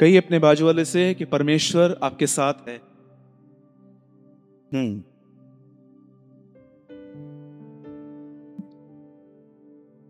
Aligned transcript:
कही 0.00 0.16
अपने 0.16 0.38
बाजू 0.38 0.66
वाले 0.66 0.84
से 0.84 1.14
कि 1.14 1.24
परमेश्वर 1.24 2.00
आपके 2.02 2.26
साथ 2.26 2.54
है। 2.68 2.76
हम्म। 4.74 5.02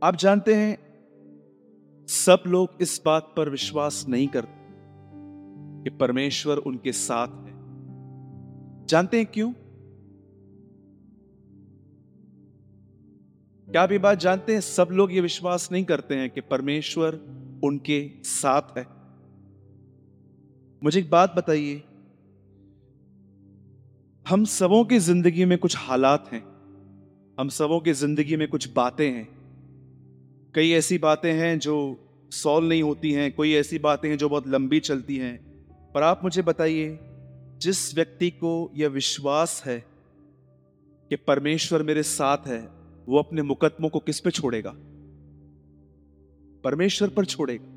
आप 0.03 0.17
जानते 0.17 0.55
हैं, 0.55 0.79
सब 2.07 2.43
लोग 2.47 2.69
इस 2.81 3.03
बात 3.07 3.35
पर 3.37 3.49
विश्वास 3.49 4.07
नहीं 4.09 4.29
करते 4.29 4.65
कि 5.85 5.91
परमेश्वर 5.91 6.57
उनके 6.57 6.93
साथ 6.93 7.29
है। 7.29 7.55
जानते 8.87 9.17
हैं 9.17 9.27
क्यों? 9.27 9.53
क्या 13.73 13.83
आप 13.83 13.93
ये 13.93 13.99
बात 13.99 14.19
जानते 14.19 14.53
हैं? 14.53 14.61
सब 14.61 14.89
लोग 14.91 15.13
ये 15.13 15.21
विश्वास 15.21 15.73
नहीं 15.73 15.85
करते 15.85 16.15
हैं 16.15 16.31
कि 16.31 16.41
परमेश्वर 16.41 17.15
उनके 17.65 18.11
साथ 18.23 18.79
है। 18.79 18.94
मुझे 20.85 21.01
एक 21.01 21.11
बात 21.11 21.35
बताइए। 21.35 21.83
हम 24.29 24.45
सबों 24.45 24.85
की 24.85 24.99
ज़िंदगी 24.99 25.45
में 25.45 25.59
कुछ 25.59 25.75
हालात 25.77 26.33
हैं। 26.33 26.45
हम 27.41 27.49
सबों 27.49 27.81
की 27.81 27.93
ज़िंदगी 27.93 28.37
में 28.37 28.49
कुछ 28.49 28.73
बातें 28.73 29.13
हैं। 29.13 29.29
कई 30.55 30.71
ऐसी 30.71 30.99
बातें 30.99 31.33
हैं 31.33 31.59
जो 31.59 31.99
सॉल्व 32.31 32.69
नहीं 32.69 32.83
होती 32.83 33.13
हैं, 33.13 33.33
कोई 33.33 33.55
ऐसी 33.55 33.79
बातें 33.79 34.09
हैं 34.09 34.19
जो 34.19 34.29
बहुत 34.29 34.49
लंबी 34.49 34.81
चलती 34.81 35.17
हैं। 35.17 35.45
पर 35.95 36.03
आप 36.03 36.21
मुझे 36.25 36.43
बताइए, 36.43 36.99
जिस 37.59 37.95
व्यक्ति 37.95 38.31
को 38.31 38.71
यह 38.75 38.89
विश्वास 38.89 39.63
है 39.67 39.85
कि 41.11 41.17
परमेश्वर 41.17 41.83
मेरे 41.83 42.03
साथ 42.03 42.39
है, 42.47 42.69
वो 43.09 43.19
अपने 43.19 43.43
मुकदमों 43.43 43.89
को 43.89 43.99
किस 43.99 44.21
पे 44.21 44.31
छोड़ेगा? 44.31 44.75
परमेश्वर 46.65 47.09
पर 47.09 47.25
छोड़ेगा। 47.25 47.74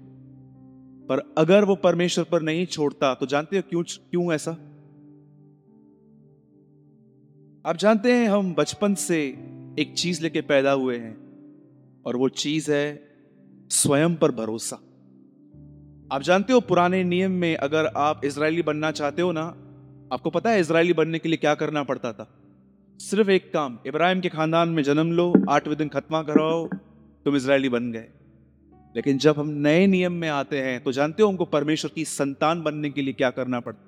पर 1.10 1.22
अगर 1.38 1.66
वो 1.66 1.76
परमेश्वर 1.76 2.26
पर 2.26 2.42
नहीं 2.42 2.66
छोड़ता 2.66 3.14
तो 3.14 3.26
जानते 3.26 3.58
हो 3.58 3.64
क्यों 3.70 3.84
क्यों 3.84 4.34
ऐसा? 4.34 4.52
आप 7.66 7.78
जानते 7.78 8.14
हैं, 8.14 8.28
हम 8.30 8.54
बचपन 8.54 8.94
से 8.95 9.22
एक 9.80 9.94
चीज़ 9.98 10.22
लेके 10.23 10.42
पैदा 10.42 10.72
हुए 10.72 10.98
हैं, 10.98 11.16
और 12.06 12.16
वो 12.16 12.30
चीज़ 12.30 12.72
है 12.72 13.08
स्वयं 13.70 14.16
पर 14.16 14.31
भरोसा। 14.31 14.76
आप 16.12 16.22
जानते 16.22 16.54
हो, 16.54 16.59
पुराने 16.59 17.04
नियम 17.04 17.31
में 17.31 17.56
अगर 17.56 17.86
आप 17.86 18.22
इसराइली 18.26 18.62
बनना 18.62 18.92
चाहते 18.92 19.22
हो 19.22 19.31
ना, 19.31 19.46
आपको 20.14 20.30
पता 20.30 20.50
है 20.50 20.59
इसराइली 20.59 20.94
बनने 20.94 21.20
के 21.20 21.30
लिए 21.30 21.38
क्या 21.38 21.56
करना 21.56 21.84
पड़ता 21.84 22.14
था? 22.14 22.28
सिर्फ़ 23.00 23.30
एक 23.30 23.53
काम, 23.53 23.80
इब्राहिम 23.88 24.22
के 24.22 24.30
खानदान 24.30 24.70
में 24.70 24.84
जन्म 24.84 25.12
लो, 25.12 25.34
आठवें 25.50 25.78
दिन 25.78 25.88
खत्मा 25.88 26.22
कराओ, 26.24 26.68
तुम 27.26 27.36
इसराइली 27.36 27.70
बन 27.70 27.92
गए। 27.92 28.08
लेकिन 28.98 29.17
जब 29.17 29.40
हम 29.40 29.48
नए 29.48 29.88
नियम 29.88 30.14
में 30.14 30.30
आते 30.30 30.62
हैं 30.62 30.84
तो 30.84 30.92
जानते 30.92 31.23
हो 31.23 31.30
हमको 31.30 31.45
परमेश्वर 31.45 31.92
की 31.95 32.06
संतान 32.06 32.62
बनने 32.64 32.90
के 32.90 33.02
लिए 33.02 33.14
क्या 33.14 33.30
करना 33.30 33.59
पड़ता 33.59 33.84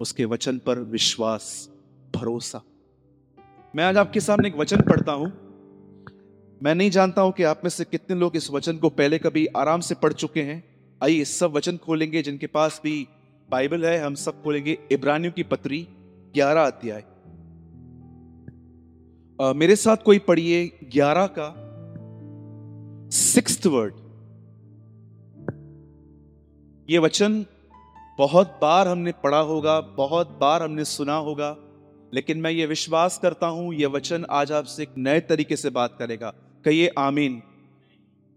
उसके 0.00 0.24
वचन 0.24 0.58
पर 0.58 0.78
विश्वास, 0.78 1.70
भरोसा। 2.16 2.62
मैं 3.74 3.84
आज 3.84 3.96
आपके 3.96 4.20
सामने 4.20 4.48
एक 4.48 4.56
वचन 4.56 4.80
पढ़ता 4.80 5.12
हूँ। 5.12 5.26
मैं 6.62 6.74
नहीं 6.74 6.90
जानता 6.90 7.22
हूँ 7.22 7.32
कि 7.32 7.42
आप 7.42 7.60
में 7.64 7.70
से 7.70 7.84
कितने 7.84 8.16
लोग 8.16 8.36
इस 8.36 8.50
वचन 8.50 8.76
को 8.76 8.88
पहले 8.90 9.18
कभी 9.18 9.46
आराम 9.46 9.80
से 9.80 9.94
पढ़ 9.94 10.12
चुके 10.12 10.42
हैं। 10.42 10.62
आइए, 11.02 11.24
सब 11.24 11.52
वचन 11.52 11.76
खोलेंगे, 11.76 12.22
जिनके 12.22 12.46
पास 12.46 12.80
भी 12.84 13.06
बाइबल 13.48 13.86
है, 13.86 13.98
हम 13.98 14.14
सब 14.14 14.42
खोलेंगे। 14.42 14.78
इब्रानियों 14.92 15.32
की 15.32 15.42
पत्री, 15.42 15.88
ग्यारह 16.34 16.62
अध्याय। 16.62 17.04
मेरे 19.54 19.76
साथ 19.76 19.96
कोई 19.96 20.18
पढ़िए, 20.18 20.66
ग्यारह 20.92 21.26
का 21.26 21.65
सिक्स 23.16 23.66
वर्ड। 23.66 23.94
ये 26.88 26.98
वचन 26.98 27.44
बहुत 28.18 28.58
बार 28.62 28.88
हमने 28.88 29.12
पढ़ा 29.12 29.38
होगा, 29.38 29.80
बहुत 29.80 30.36
बार 30.40 30.62
हमने 30.62 30.84
सुना 30.84 31.14
होगा, 31.14 31.56
लेकिन 32.14 32.40
मैं 32.40 32.50
ये 32.50 32.66
विश्वास 32.66 33.18
करता 33.18 33.46
हूँ 33.46 33.74
यह 33.74 33.88
वचन 33.88 34.26
आज 34.30 34.52
आपसे 34.52 34.82
एक 34.82 34.88
नए 34.98 35.20
तरीके 35.20 35.56
से 35.56 35.70
बात 35.70 35.96
करेगा। 35.98 36.30
कहिए 36.64 36.90
आमीन। 36.98 37.42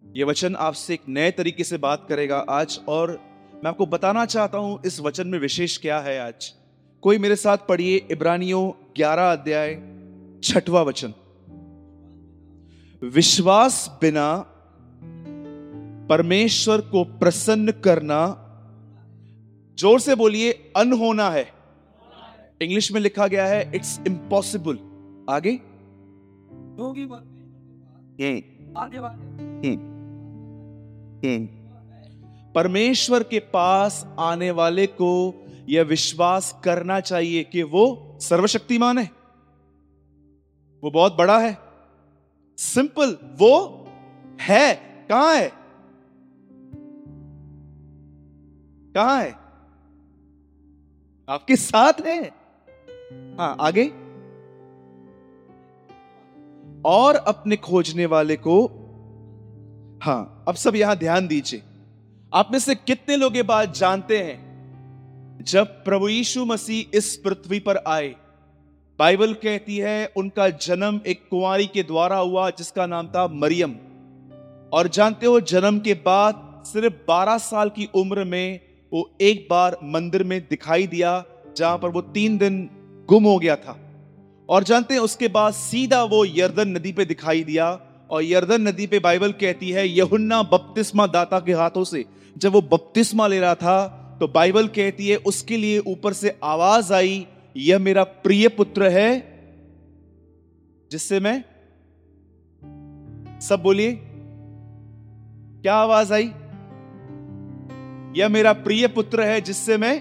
ये 0.04 0.24
वचन 0.24 0.56
आपसे 0.56 0.94
एक 0.94 1.02
नए 1.10 1.32
तरीके 1.32 1.64
से 1.64 1.78
बात 1.78 2.06
करेगा 2.10 2.38
आज, 2.38 2.80
और 2.90 3.12
मैं 3.56 3.70
आपको 3.70 3.86
बताना 3.86 4.26
चाहता 4.26 4.58
हूँ, 4.58 4.80
इस 4.86 5.00
वचन 5.00 5.28
में 5.28 5.40
विशेष 5.40 5.78
क्या 5.78 6.00
है 6.00 6.20
आज। 6.20 6.54
कोई 7.04 7.18
मेरे 7.18 7.36
साथ 7.36 7.58
पढ़िए 7.70 8.08
इब्रानियों 8.12 8.70
ग्यारह 8.96 9.32
अध्याय, 9.32 9.74
छठवा 10.44 10.82
वचन। 10.82 11.14
विश्वास 13.02 13.98
बिना 14.02 14.49
परमेश्वर 16.10 16.82
को 16.82 17.04
प्रसन्न 17.04 17.72
करना 17.72 18.46
ज़ोर 19.78 20.00
से 20.00 20.16
बोलिए 20.16 20.74
अनहोना 20.78 21.30
है। 21.30 21.52
इंग्लिश 22.62 22.92
में 22.92 23.02
लिखा 23.02 23.28
गया 23.28 23.46
है 23.46 23.76
इट्स 23.76 24.00
इम्पॉसिबल 24.08 24.80
आगे। 25.30 25.52
होगी 26.84 27.06
बात। 27.06 27.24
परमेश्वर 32.56 33.24
के 33.24 33.40
पास 33.40 34.08
आने 34.20 34.52
वाले 34.52 34.88
को 34.88 35.12
यह 35.70 35.84
विश्वास 35.84 36.62
करना 36.64 37.00
चाहिए 37.00 37.44
कि 37.44 37.64
वो 37.64 38.18
सर्वशक्तिमान 38.22 38.98
है। 38.98 39.12
वो 40.84 40.92
बहुत 40.92 41.18
बड़ा 41.18 41.40
है। 41.40 41.58
सिंपल 42.58 43.18
वो 43.40 43.54
है। 44.42 44.74
कहाँ 45.10 45.36
है? 45.36 45.59
कहाँ 49.00 49.22
है? 49.22 49.32
आपके 51.30 51.56
साथ 51.56 51.94
है? 52.02 52.24
हाँ 53.40 53.58
आगे। 53.62 53.88
और 56.86 57.16
अपने 57.16 57.56
खोजने 57.56 58.06
वाले 58.06 58.36
को, 58.36 58.66
हाँ, 60.04 60.46
अब 60.48 60.56
सब 60.56 60.76
यहाँ 60.76 60.96
ध्यान 60.96 61.28
दीजिए। 61.28 61.64
आप 62.34 62.50
में 62.52 62.60
से 62.60 62.76
कितने 62.76 63.16
लोग 63.16 63.36
ये 63.36 63.44
बात 63.44 63.74
जानते 63.74 64.18
हैं? 64.18 64.50
जब 65.42 65.68
प्रभु 65.68 66.08
यीशु 66.08 66.46
मसीह 66.46 66.98
इस 66.98 67.18
पृथ्वी 67.18 67.60
पर 67.60 67.78
आए, 67.78 68.16
बाइबल 69.00 69.34
कहती 69.34 69.78
है, 69.78 70.14
उनका 70.18 70.50
जन्म 70.50 71.02
एक 71.08 71.28
कुंवारी 71.30 71.68
के 71.68 71.84
द्वारा 71.84 72.18
हुआ, 72.18 72.50
जिसका 72.50 72.86
नाम 72.86 73.08
था 73.08 73.28
मरियम। 73.28 73.76
और 74.74 74.88
जानते 74.88 75.26
हो, 75.26 75.40
जन्म 75.40 75.80
के 75.80 75.94
बाद 75.94 76.64
सिर्फ़ 76.66 76.96
12 77.08 77.38
साल 77.38 77.70
की 77.70 77.90
उम्र 77.96 78.24
में 78.24 78.69
वो 78.94 79.18
एक 79.22 79.48
बार 79.50 79.78
मंदिर 79.84 80.24
में 80.24 80.42
दिखाई 80.50 80.88
दिया, 80.88 81.26
जहाँ 81.58 81.78
पर 81.78 81.90
वो 81.90 82.02
तीन 82.02 82.38
दिन 82.38 82.70
गुम 83.10 83.24
हो 83.24 83.40
गया 83.40 83.56
था। 83.56 83.78
और 84.50 84.64
जानते 84.64 84.94
हैं, 84.94 85.02
उसके 85.02 85.28
बाद 85.28 85.54
सीधा 85.54 86.04
वो 86.04 86.26
यर्दन 86.26 86.68
नदी 86.68 86.92
पे 86.92 87.06
दिखाई 87.06 87.44
दिया, 87.44 87.80
और 88.10 88.24
यर्दन 88.24 88.62
नदी 88.62 88.88
पे 88.88 89.00
बाइबल 89.00 89.32
कहती 89.32 89.70
है, 89.72 89.88
यहुन्ना 89.88 90.42
बपतिस्मा 90.44 91.08
दाता 91.08 91.40
के 91.40 91.54
हाथों 91.54 91.84
से। 91.84 92.06
जब 92.38 92.52
वो 92.52 92.62
बपतिस्मा 92.62 93.28
ले 93.28 93.40
रहा 93.40 93.56
था 93.56 93.96
तो 94.20 94.28
बाइबल 94.28 94.68
कहती 94.68 95.08
है, 95.08 95.16
उसके 95.16 95.58
लिए 95.58 95.80
ऊपर 95.80 96.14
से 96.14 96.40
आवाज़ 96.44 96.94
आई, 96.94 97.28
यह 97.58 97.80
मेरा 97.80 98.04
प्रिय 98.04 98.48
पुत्र 98.48 98.90
है। 98.90 99.10
जिससे 100.92 101.20
मैं, 101.20 101.44
सब 103.40 103.62
बोलिए, 103.64 104.00
क्या 105.62 105.76
आवाज़ 105.76 106.14
आई? 106.14 106.32
यह 108.18 108.30
मेरा 108.30 108.54
प्रिय 108.54 108.88
पुत्र 108.88 109.24
है 109.24 109.42
जिससे 109.42 109.78
मैं 109.78 110.00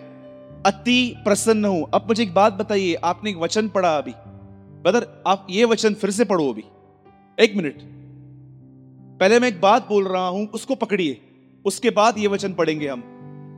अति 0.67 1.15
प्रसन्न 1.25 1.65
हूँ। 1.65 1.87
अब 1.95 2.07
मुझे 2.09 2.23
एक 2.23 2.35
बात 2.35 2.53
बताइए, 2.53 2.95
आपने 2.95 3.31
एक 3.31 3.37
वचन 3.37 3.69
पढ़ा 3.69 3.97
अभी? 3.99 4.13
ब्रदर 4.83 5.07
आप 5.27 5.47
ये 5.51 5.65
वचन 5.65 5.95
फिर 5.95 6.11
से 6.11 6.25
पढ़ो 6.25 6.49
अभी। 6.53 6.65
एक 7.39 7.57
मिनट। 7.57 7.79
पहले 9.21 9.39
मैं 9.41 9.49
एक 9.49 9.61
बात 9.61 9.89
बोल 9.89 10.09
रहा 10.09 10.27
हूँ, 10.27 10.47
उसको 10.49 10.75
पकड़िए। 10.75 11.21
उसके 11.65 11.91
बाद 11.91 12.19
ये 12.19 12.27
वचन 12.27 12.53
पढ़ेंगे 12.53 12.89
हम। 12.89 13.03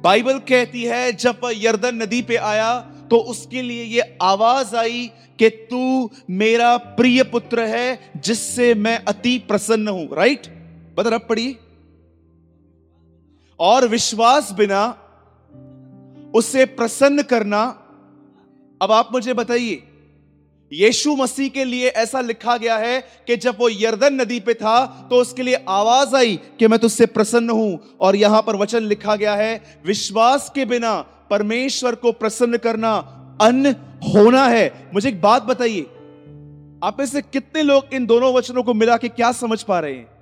बाइबल 0.05 0.39
कहती 0.39 0.83
है, 0.85 1.13
जब 1.13 1.41
यर्दन 1.57 2.03
नदी 2.03 2.23
पे 2.23 2.37
आया 2.37 2.79
तो 3.11 3.17
उसके 3.17 3.63
लिए 3.63 3.85
ये 3.85 4.19
आवाज़ 4.23 4.77
आई 4.77 5.11
कि 5.39 5.49
तू 5.71 6.11
मेरा 6.31 6.77
प्रिय 6.77 7.23
पुत्र 7.23 7.61
है, 7.61 8.13
जिससे 8.17 8.75
मैं 8.75 8.97
अति 9.05 9.39
प्रसन्न 9.39 9.89
हूँ। 9.89 10.09
राइट 10.13 10.47
बदर 10.99 11.13
अब 11.13 11.27
पढ़िए। 11.29 11.57
और 13.61 13.87
विश्वास 13.89 14.51
बिना 14.53 14.83
उसे 16.35 16.65
प्रसन्न 16.67 17.23
करना। 17.23 17.63
अब 18.81 18.93
आप 18.93 19.09
मुझे 19.13 19.35
बताइए, 19.35 19.83
यीशु 20.73 21.15
मसीह 21.17 21.49
के 21.49 21.65
लिए 21.65 21.89
ऐसा 21.89 22.21
लिखा 22.21 22.57
गया 22.57 22.77
है 22.79 23.01
कि 23.27 23.37
जब 23.37 23.57
वो 23.61 23.69
यर्दन 23.71 24.21
नदी 24.21 24.39
पे 24.41 24.55
था 24.55 24.87
तो 25.11 25.17
उसके 25.17 25.43
लिए 25.43 25.65
आवाज़ 25.69 26.15
आई 26.17 26.37
कि 26.59 26.69
मैं 26.69 26.79
तुझसे 26.79 27.07
प्रसन्न 27.09 27.51
हूँ। 27.51 27.97
और 28.01 28.17
यहाँ 28.17 28.43
पर 28.43 28.57
वचन 28.57 28.83
लिखा 28.85 29.17
गया 29.17 29.35
है, 29.35 29.81
विश्वास 29.87 30.51
के 30.55 30.65
बिना 30.65 30.95
परमेश्वर 31.31 31.95
को 31.95 32.13
प्रसन्न 32.13 32.57
करना 32.59 32.93
अन्न 33.41 33.75
होना 34.07 34.45
है। 34.45 34.91
मुझे 34.95 35.09
एक 35.09 35.21
बात 35.23 35.43
बताइए, 35.43 35.83
आप 36.83 36.97
में 36.99 37.07
से 37.07 37.23
कितने 37.23 37.63
लोग 37.63 37.95
इन 37.95 38.07
दोनों 38.07 38.33
वचनों 38.35 38.63
को 38.63 38.75
मिला 38.75 38.97
के 38.97 39.09
क्या 39.11 39.33
समझ 39.35 39.63
पा 39.63 39.81
रहे 39.81 39.95
हैं? 39.95 40.20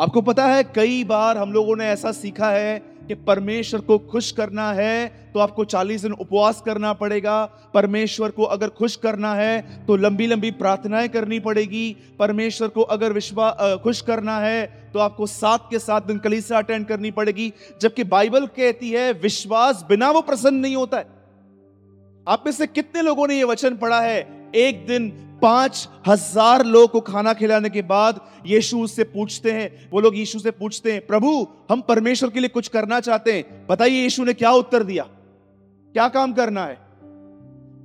आपको 0.00 0.20
पता 0.22 0.44
है, 0.46 0.62
कई 0.64 1.02
बार 1.04 1.38
हम 1.38 1.52
लोगों 1.52 1.74
ने 1.76 1.86
ऐसा 1.86 2.10
सीखा 2.12 2.50
है 2.50 2.78
कि 3.08 3.14
परमेश्वर 3.14 3.80
को 3.80 3.98
खुश 3.98 4.30
करना 4.32 4.70
है 4.72 5.08
तो 5.34 5.40
आपको 5.40 5.64
40 5.64 6.02
दिन 6.02 6.12
उपवास 6.12 6.62
करना 6.66 6.92
पड़ेगा। 6.92 7.44
परमेश्वर 7.74 8.30
को 8.30 8.44
अगर 8.44 8.68
खुश 8.70 8.96
करना 8.96 9.34
है 9.34 9.84
तो 9.86 9.96
लंबी 9.96 10.26
लंबी 10.26 10.50
प्रार्थनाएँ 10.52 11.08
करनी 11.08 11.40
पड़ेगी। 11.40 11.96
परमेश्वर 12.18 12.68
को 12.68 12.82
अगर 12.82 13.12
विश्वास 13.12 13.80
खुश 13.82 14.00
करना 14.00 14.38
है 14.38 14.66
तो 14.94 14.98
आपको 14.98 15.26
सात 15.26 15.66
के 15.70 15.78
सात 15.78 16.06
दिन 16.06 16.18
कलीसा 16.18 16.58
अटेंड 16.58 16.86
करनी 16.86 17.10
पड़ेगी। 17.10 17.52
जबकि 17.82 18.04
बाइबल 18.06 18.46
कहती 18.46 18.90
है, 18.90 19.12
विश्वास 19.12 19.84
बिना 19.88 20.10
वो 20.10 20.20
प्रसन्न 20.22 20.56
नहीं 20.56 20.76
होता 20.76 20.98
है। 20.98 21.06
आप 22.26 22.42
में 22.46 22.52
से 22.52 22.66
कितने 22.66 23.02
लोगों 23.02 23.28
ने 23.28 23.38
यह 23.38 23.46
वचन 23.46 23.76
पढ़ा 23.76 24.00
है? 24.00 24.39
एक 24.54 24.86
दिन 24.86 25.08
पाँच 25.42 25.88
हज़ार 26.06 26.64
लोग 26.64 26.90
को 26.90 27.00
खाना 27.00 27.32
खिलाने 27.32 27.70
के 27.70 27.82
बाद 27.82 28.20
यीशु 28.46 28.78
उससे 28.78 29.04
पूछते 29.04 29.52
हैं, 29.52 29.90
वो 29.90 30.00
लोग 30.00 30.16
यीशु 30.16 30.38
से 30.38 30.50
पूछते 30.50 30.92
हैं, 30.92 31.06
प्रभु, 31.06 31.46
हम 31.70 31.80
परमेश्वर 31.80 32.30
के 32.30 32.40
लिए 32.40 32.48
कुछ 32.48 32.68
करना 32.68 33.00
चाहते 33.00 33.32
हैं। 33.32 33.66
बताइए 33.66 34.02
यीशु 34.02 34.24
ने 34.24 34.32
क्या 34.32 34.50
उत्तर 34.50 34.82
दिया? 34.82 35.02
क्या 35.92 36.08
काम 36.08 36.32
करना 36.32 36.64
है? 36.64 36.78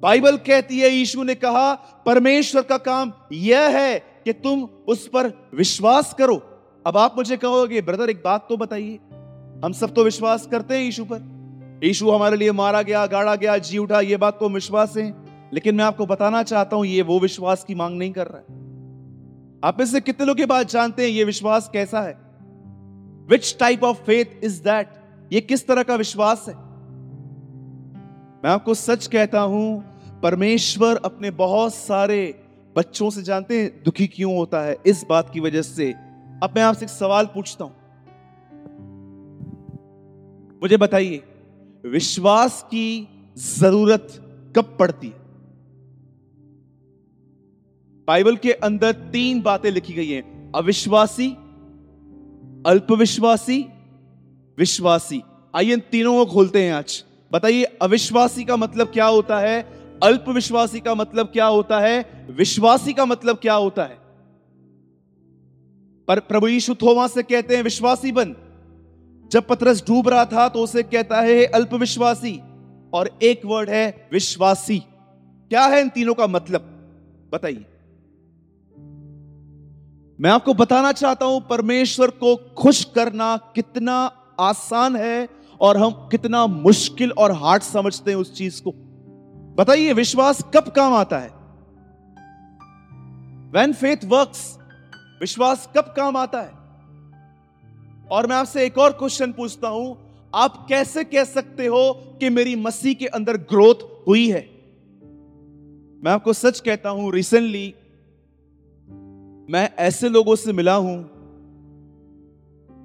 बाइबल 0.01 0.37
कहती 0.37 0.79
है, 0.79 0.89
यीशु 0.89 1.23
ने 1.23 1.35
कहा, 1.35 1.73
परमेश्वर 2.05 2.61
का 2.61 2.77
काम 2.77 3.13
यह 3.31 3.59
है 3.59 3.99
कि 3.99 4.33
तुम 4.33 4.63
उस 4.87 5.07
पर 5.07 5.49
विश्वास 5.55 6.13
करो। 6.13 6.35
अब 6.87 6.97
आप 6.97 7.17
मुझे 7.17 7.37
कहोगे, 7.37 7.81
ब्रदर, 7.81 8.09
एक 8.09 8.21
बात 8.25 8.45
तो 8.49 8.57
बताइए। 8.57 8.99
हम 9.65 9.73
सब 9.73 9.93
तो 9.93 10.03
विश्वास 10.03 10.47
करते 10.51 10.77
हैं 10.77 10.83
यीशु 10.83 11.05
पर। 11.05 11.79
यीशु 11.83 12.11
हमारे 12.11 12.37
लिए 12.37 12.51
मारा 12.51 12.81
गया, 12.81 13.05
गाड़ा 13.05 13.35
गया, 13.35 13.57
जी 13.57 13.77
उठा, 13.77 13.99
ये 13.99 14.17
बात 14.17 14.39
तो 14.39 14.49
विश्वास 14.49 14.97
है। 14.97 15.24
लेकिन 15.53 15.75
मैं 15.75 15.85
आपको 15.85 16.05
बताना 16.05 16.43
चाहता 16.43 16.75
हूँ, 16.75 16.85
ये 16.85 17.01
वो 17.01 17.19
विश्वास 17.19 17.63
की 17.63 17.75
मांग 17.75 17.97
नहीं 17.97 18.11
कर 18.11 18.27
रहा 18.27 18.37
है। 18.37 18.65
आप 19.63 19.79
में 19.79 19.85
से 19.85 20.01
कितने 20.01 20.25
लोग 20.25 20.39
ये 20.39 20.45
बात 20.45 20.69
जानते 20.69 21.03
हैं, 21.03 21.09
ये 21.09 21.23
विश्वास 21.23 21.69
कैसा 21.73 22.01
है? 22.01 22.17
Which 23.29 23.57
type 23.59 23.83
of 23.83 23.97
faith 23.97 24.25
is 24.43 24.63
that 24.63 24.89
ये 25.33 25.41
किस 25.41 25.67
तरह 25.67 25.83
का 25.83 25.95
विश्वास 25.95 26.45
है? 26.47 26.53
मैं 28.43 28.49
आपको 28.49 28.73
सच 28.73 29.07
कहता 29.07 29.39
हूँ, 29.39 29.83
परमेश्वर 30.23 30.95
अपने 30.95 31.31
बहुत 31.31 31.73
सारे 31.73 32.41
बच्चों 32.75 33.09
से 33.09 33.23
जानते 33.23 33.61
हैं, 33.61 33.83
दुखी 33.83 34.07
क्यों 34.07 34.37
होता 34.37 34.61
है, 34.61 34.77
इस 34.85 35.05
बात 35.09 35.29
की 35.29 35.39
वजह 35.39 35.61
से। 35.61 35.91
अब 36.43 36.53
मैं 36.55 36.63
आपसे 36.63 36.85
एक 36.85 36.91
सवाल 36.91 37.25
पूछता 37.25 37.63
हूँ। 37.65 37.73
मुझे 40.61 40.77
बताइए, 40.77 41.23
विश्वास 41.85 42.63
की 42.63 43.07
ज़रूरत 43.37 44.07
कब 44.57 44.77
पड़ती 44.79 45.07
है? 45.07 45.24
बाइबल 48.07 48.35
के 48.35 48.51
अंदर 48.51 48.91
तीन 48.91 49.41
बातें 49.41 49.71
लिखी 49.71 49.93
गई 49.93 50.09
हैं। 50.09 50.51
अविश्वासी, 50.55 51.29
अल्पविश्वासी, 52.69 53.65
विश्वासी। 54.57 55.23
आइए 55.55 55.73
इन 55.73 55.79
तीनों 55.79 56.25
को 56.25 56.31
खोलते 56.31 56.63
हैं 56.63 56.73
आज। 56.73 57.03
बताइए, 57.31 57.63
अविश्वासी 57.63 58.45
का 58.45 58.55
मतलब 58.55 58.87
क्या 58.87 59.05
होता 59.05 59.39
है? 59.39 59.61
अल्पविश्वासी 60.03 60.79
का 60.79 60.95
मतलब 60.95 61.27
क्या 61.27 61.45
होता 61.45 61.79
है? 61.79 62.27
विश्वासी 62.31 62.93
का 62.93 63.05
मतलब 63.05 63.37
क्या 63.37 63.53
होता 63.53 63.83
है? 63.83 63.97
पर 66.07 66.19
प्रभु 66.19 66.47
यीशु 66.47 66.75
थोमा 66.75 67.07
से 67.07 67.23
कहते 67.23 67.55
हैं, 67.55 67.63
विश्वासी 67.63 68.11
बन। 68.11 68.35
जब 69.31 69.47
पत्रस 69.47 69.83
डूब 69.87 70.09
रहा 70.09 70.25
था 70.25 70.49
तो 70.49 70.59
उसे 70.59 70.83
कहता 70.83 71.21
है 71.21 71.45
अल्पविश्वासी, 71.45 72.41
और 72.93 73.19
एक 73.21 73.41
वर्ड 73.45 73.69
है, 73.69 74.09
विश्वासी। 74.11 74.79
क्या 75.49 75.65
है 75.65 75.81
इन 75.81 75.89
तीनों 75.89 76.13
का 76.13 76.27
मतलब? 76.27 76.61
बताइए। 77.33 77.65
मैं 80.19 80.31
आपको 80.31 80.53
बताना 80.53 80.91
चाहता 80.91 81.25
हूँ, 81.25 81.47
परमेश्वर 81.47 82.09
को 82.09 82.35
खुश 82.35 82.83
करना 82.83 83.37
कितना 83.37 84.11
आसान 84.39 84.95
है 84.95 85.29
और 85.61 85.77
हम 85.77 85.91
कितना 85.91 86.47
मुश्किल 86.47 87.11
और 87.11 87.31
हार्ड 87.31 87.63
समझते 87.63 88.11
हैं 88.11 88.17
उस 88.17 88.33
चीज़ 88.33 88.61
को। 88.63 88.71
बताइए, 89.55 89.93
विश्वास 89.93 90.43
कब 90.53 90.73
काम 90.75 90.93
आता 90.93 91.19
है? 91.19 91.29
वैन 93.51 93.73
फेथ 93.73 93.97
वर्क 94.05 94.31
विश्वास 95.21 95.69
कब 95.77 95.93
काम 95.97 96.17
आता 96.17 96.41
है? 96.41 96.51
और 98.11 98.27
मैं 98.27 98.35
आपसे 98.35 98.65
एक 98.65 98.77
और 98.77 98.91
क्वेश्चन 98.91 99.31
पूछता 99.31 99.67
हूँ, 99.67 99.97
आप 100.35 100.65
कैसे 100.69 101.03
कह 101.03 101.23
सकते 101.23 101.65
हो 101.65 101.93
कि 102.19 102.29
मेरी 102.29 102.55
मसीह 102.55 102.93
के 102.93 103.05
अंदर 103.05 103.37
ग्रोथ 103.37 104.07
हुई 104.07 104.29
है? 104.29 104.49
मैं 106.03 106.09
आपको 106.09 106.33
सच 106.33 106.59
कहता 106.59 106.89
हूँ 106.89 107.11
रिसेंटली 107.11 107.73
मैं 109.49 109.75
ऐसे 109.75 110.09
लोगों 110.09 110.35
से 110.35 110.53
मिला 110.53 110.75
हूँ 110.75 111.09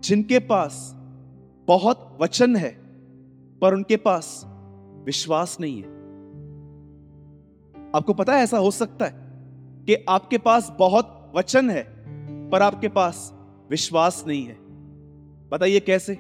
जिनके 0.01 0.39
पास 0.39 0.93
बहुत 1.69 2.19
वचन 2.21 2.57
है, 2.57 2.71
पर 3.59 3.75
उनके 3.75 3.97
पास 3.97 4.43
विश्वास 5.05 5.57
नहीं 5.61 5.83
है। 5.83 5.89
आपको 7.97 8.15
पता 8.15 8.33
है 8.33 8.43
ऐसा 8.43 8.59
हो 8.59 8.71
सकता 8.71 9.05
है 9.05 9.13
कि 9.85 10.05
आपके 10.09 10.39
पास 10.39 10.73
बहुत 10.79 11.33
वचन 11.37 11.71
है, 11.71 11.83
पर 12.51 12.63
आपके 12.63 12.89
पास 12.89 13.35
विश्वास 13.71 14.25
नहीं 14.27 14.45
है। 14.45 14.57
बताइए 15.49 15.81
कैसे? 15.81 16.13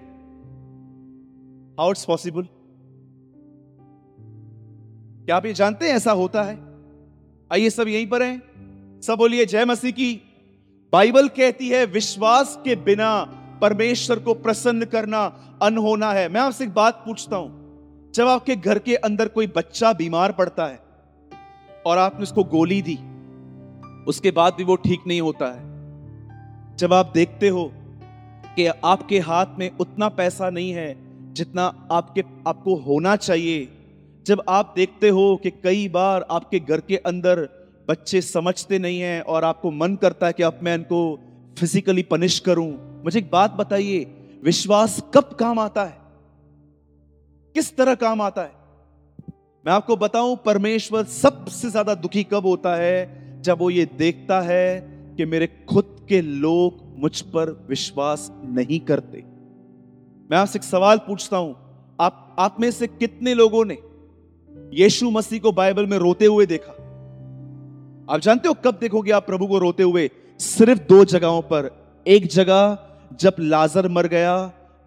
हाउ 1.80 1.90
इट्स 1.90 2.04
पॉसिबल 2.04 2.48
क्या 5.24 5.36
आप 5.36 5.46
ये 5.46 5.52
जानते 5.52 5.86
हैं 5.86 5.92
ऐसा 5.92 6.12
होता 6.12 6.42
है? 6.42 6.58
आइए 7.52 7.70
सब 7.70 7.88
यहीं 7.88 8.06
पर 8.06 8.22
हैं। 8.22 9.00
सब 9.00 9.14
बोलिए, 9.18 9.46
जय 9.46 9.64
मसीह 9.64 9.90
की 9.90 10.22
बाइबल 10.92 11.28
कहती 11.28 11.68
है, 11.68 11.84
विश्वास 11.86 12.58
के 12.64 12.74
बिना 12.76 13.10
परमेश्वर 13.60 14.18
को 14.18 14.34
प्रसन्न 14.36 14.84
करना 14.84 15.20
अनहोना 15.62 16.10
है। 16.12 16.28
मैं 16.28 16.40
आपसे 16.40 16.64
एक 16.64 16.72
बात 16.74 17.02
पूछता 17.06 17.36
हूँ, 17.36 18.12
जब 18.14 18.28
आपके 18.28 18.56
घर 18.56 18.78
के 18.78 18.94
अंदर 18.98 19.28
कोई 19.28 19.46
बच्चा 19.46 19.92
बीमार 19.92 20.32
पड़ता 20.32 20.66
है 20.66 20.80
और 21.86 21.98
आपने 21.98 22.22
उसको 22.22 22.44
गोली 22.46 22.80
दी, 22.82 22.98
उसके 24.06 24.30
बाद 24.30 24.54
भी 24.54 24.64
वो 24.64 24.76
ठीक 24.78 25.06
नहीं 25.06 25.20
होता 25.20 25.46
है, 25.46 25.68
जब 26.76 26.92
आप 26.92 27.12
देखते 27.14 27.48
हो 27.48 27.70
कि 28.56 28.66
आपके 28.66 29.18
हाथ 29.20 29.58
में 29.58 29.70
उतना 29.70 30.08
पैसा 30.10 30.50
नहीं 30.50 30.72
है 30.72 30.94
जितना 31.34 31.66
आपके, 31.92 32.24
आपको 32.46 32.74
होना 32.82 33.14
चाहिए, 33.18 33.68
जब 34.26 34.42
आप 34.48 34.72
देखते 34.76 35.08
हो 35.08 35.36
कि 35.42 35.50
कई 35.50 35.88
बार 35.88 36.26
आपके 36.30 36.60
घर 36.60 36.80
के 36.80 36.96
अंदर 36.96 37.48
बच्चे 37.90 38.20
समझते 38.20 38.78
नहीं 38.78 39.00
हैं 39.00 39.20
और 39.22 39.44
आपको 39.44 39.70
मन 39.70 39.96
करता 39.96 40.26
है 40.26 40.32
कि 40.32 40.42
अब 40.42 40.58
मैं 40.62 40.74
इनको 40.74 40.98
फिजिकली 41.58 42.02
पनिश 42.02 42.38
करूँ। 42.38 42.70
मुझे 43.04 43.18
एक 43.18 43.30
बात 43.30 43.52
बताइए, 43.52 44.06
विश्वास 44.44 45.02
कब 45.14 45.36
काम 45.40 45.58
आता 45.58 45.84
है? 45.84 45.98
किस 47.54 47.76
तरह 47.76 47.94
काम 47.94 48.20
आता 48.20 48.42
है? 48.42 48.52
मैं 49.66 49.72
आपको 49.72 49.96
बताऊँ, 49.96 50.36
परमेश्वर 50.36 51.04
सबसे 51.04 51.70
ज़्यादा 51.70 51.94
दुखी 51.94 52.22
कब 52.24 52.46
होता 52.46 52.74
है? 52.76 53.42
जब 53.42 53.58
वो 53.58 53.70
ये 53.70 53.84
देखता 53.98 54.40
है 54.40 54.80
कि 55.16 55.24
मेरे 55.24 55.46
खुद 55.46 55.96
के 56.08 56.20
लोग 56.20 56.78
मुझ 56.98 57.20
पर 57.20 57.50
विश्वास 57.68 58.30
नहीं 58.44 58.80
करते। 58.80 59.18
मैं 60.30 60.36
आपसे 60.38 60.58
एक 60.58 60.64
सवाल 60.64 60.98
पूछता 60.98 61.36
हूँ, 61.36 61.54
आप 62.00 62.36
आप 62.38 62.60
में 62.60 62.70
से 62.70 62.86
कितने 62.86 63.34
लोगों 63.34 63.64
ने 63.64 63.78
यीशु 64.74 65.10
मसीह 65.10 65.40
को 65.40 65.52
बाइबल 65.52 65.86
में 65.86 65.96
रोते 65.98 66.26
हुए 66.26 66.46
देखा? 66.46 66.74
आप 68.10 68.20
जानते 68.20 68.48
हो 68.48 68.54
कब 68.64 68.78
देखोगे 68.80 69.10
आप 69.10 69.26
प्रभु 69.26 69.46
को 69.46 69.58
रोते 69.58 69.82
हुए? 69.82 70.08
सिर्फ़ 70.40 70.80
दो 70.88 71.04
जगहों 71.04 71.42
पर। 71.42 71.70
एक 72.06 72.26
जगह 72.26 72.78
जब 73.20 73.36
लाजर 73.40 73.88
मर 73.88 74.06
गया 74.06 74.34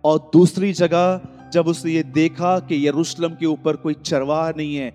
और 0.03 0.18
दूसरी 0.34 0.72
जगह 0.74 1.22
जब 1.53 1.68
उसने 1.68 1.92
ये 1.92 2.03
देखा 2.03 2.60
कि 2.60 2.88
यरूशलेम 2.88 3.36
के 3.36 3.46
ऊपर 3.46 3.75
कोई 3.75 3.94
चरवाह 3.94 4.50
नहीं 4.50 4.75
है। 4.75 4.92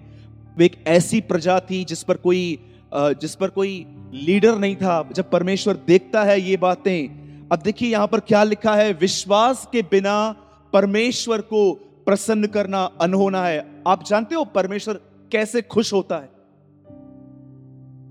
एक 0.62 0.76
ऐसी 0.86 1.20
प्रजा 1.20 1.58
थी 1.60 1.84
जिस 1.84 2.02
पर 2.02 2.16
कोई 2.16 2.58
जिस 2.94 3.34
पर 3.34 3.48
कोई 3.48 3.86
लीडर 4.14 4.58
नहीं 4.58 4.76
था। 4.76 5.02
जब 5.12 5.30
परमेश्वर 5.30 5.78
देखता 5.86 6.24
है 6.24 6.40
ये 6.40 6.56
बातें, 6.56 7.48
अब 7.52 7.62
देखिए 7.64 7.90
यहाँ 7.90 8.06
पर 8.06 8.20
क्या 8.20 8.42
लिखा 8.44 8.74
है? 8.74 8.92
विश्वास 8.92 9.68
के 9.72 9.82
बिना 9.82 10.34
परमेश्वर 10.72 11.40
को 11.40 11.72
प्रसन्न 12.06 12.46
करना 12.46 12.88
अनहोना 13.00 13.44
है। 13.44 13.82
आप 13.86 14.04
जानते 14.04 14.34
हो 14.34 14.44
परमेश्वर 14.44 15.00
कैसे 15.32 15.62
खुश 15.62 15.92
होता 15.92 16.16
है? 16.16 16.37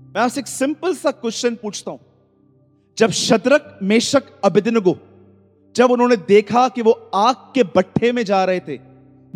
मैं 0.08 0.20
आपसे 0.20 0.40
एक 0.40 0.46
सिंपल 0.46 0.94
सा 0.94 1.10
क्वेश्चन 1.10 1.54
पूछता 1.54 1.90
हूँ। 1.90 2.00
जब 2.98 3.08
शतरक, 3.08 3.78
मेशक, 3.82 4.40
अबिदिनगो, 4.40 4.98
जब 5.76 5.90
उन्होंने 5.90 6.16
देखा 6.16 6.68
कि 6.68 6.82
वो 6.82 6.90
आग 7.14 7.36
के 7.36 7.62
बट्ठे 7.62 8.12
में 8.12 8.24
जा 8.24 8.44
रहे 8.44 8.60
थे, 8.60 8.78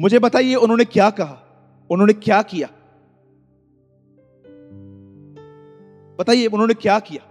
मुझे 0.01 0.19
बताइए 0.19 0.55
उन्होंने 0.55 0.85
क्या 0.85 1.11
कहा? 1.11 1.39
उन्होंने 1.91 2.13
क्या 2.13 2.43
किया? 2.43 2.69
बताइए 6.21 6.47
उन्होंने 6.47 6.75
क्या 6.75 6.99
किया? 6.99 7.23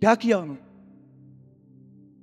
क्या 0.00 0.14
किया 0.14 0.38
उन्होंने? 0.38 0.66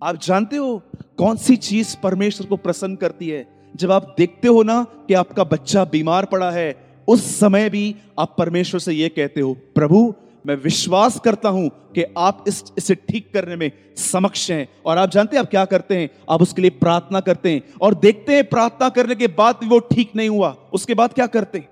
आप 0.04 0.16
जानते 0.16 0.56
हो 0.58 0.82
कौन 1.18 1.38
सी 1.38 1.56
चीज़ 1.56 1.98
परमेश्वर 2.04 2.48
को 2.48 2.58
प्रसन्न 2.58 2.96
करती 2.96 3.30
है? 3.30 3.53
जब 3.76 3.92
आप 3.92 4.16
देखते 4.18 4.48
हो 4.48 4.64
ना 4.64 4.84
कि 4.84 5.14
आपका 5.14 5.44
बच्चा 5.44 5.86
बीमार 5.86 6.26
पड़ा 6.26 6.52
है, 6.52 6.76
उस 7.08 7.40
समय 7.40 7.70
भी 7.70 7.96
आप 8.20 8.36
परमेश्वर 8.38 8.80
से 8.80 8.94
यह 8.94 9.08
कहते 9.08 9.42
हो, 9.42 9.54
प्रभु, 9.54 10.14
मैं 10.48 10.56
विश्वास 10.56 11.20
करता 11.20 11.50
हूँ 11.50 11.70
कि 11.70 12.04
आप 12.18 12.46
इस, 12.48 12.64
इसे 12.78 12.96
ठीक 12.96 13.34
करने 13.34 13.56
में 13.56 13.72
समक्ष 13.98 14.52
हैं। 14.52 14.70
और 14.86 14.98
आप 14.98 15.10
जानते 15.10 15.36
हैं 15.36 15.44
आप 15.44 15.50
क्या 15.50 15.66
करते 15.66 15.98
हैं? 15.98 16.10
आप 16.30 16.42
उसके 16.42 16.62
लिए 16.62 16.72
प्रार्थना 16.72 17.20
करते 17.20 17.52
हैं 17.52 17.62
और 17.82 17.94
देखते 17.94 18.36
हैं 18.36 18.50
प्रार्थना 18.50 18.90
करने 18.90 19.16
के 19.16 19.28
बाद 19.28 19.56
भी 19.62 19.68
वो 19.68 19.80
ठीक 19.80 20.12
नहीं 20.16 20.30
हुआ। 20.30 20.58
उसके 20.74 20.94
बाद 20.94 21.14
क्या 21.14 21.28
करते 21.28 21.58
हैं? 21.58 21.70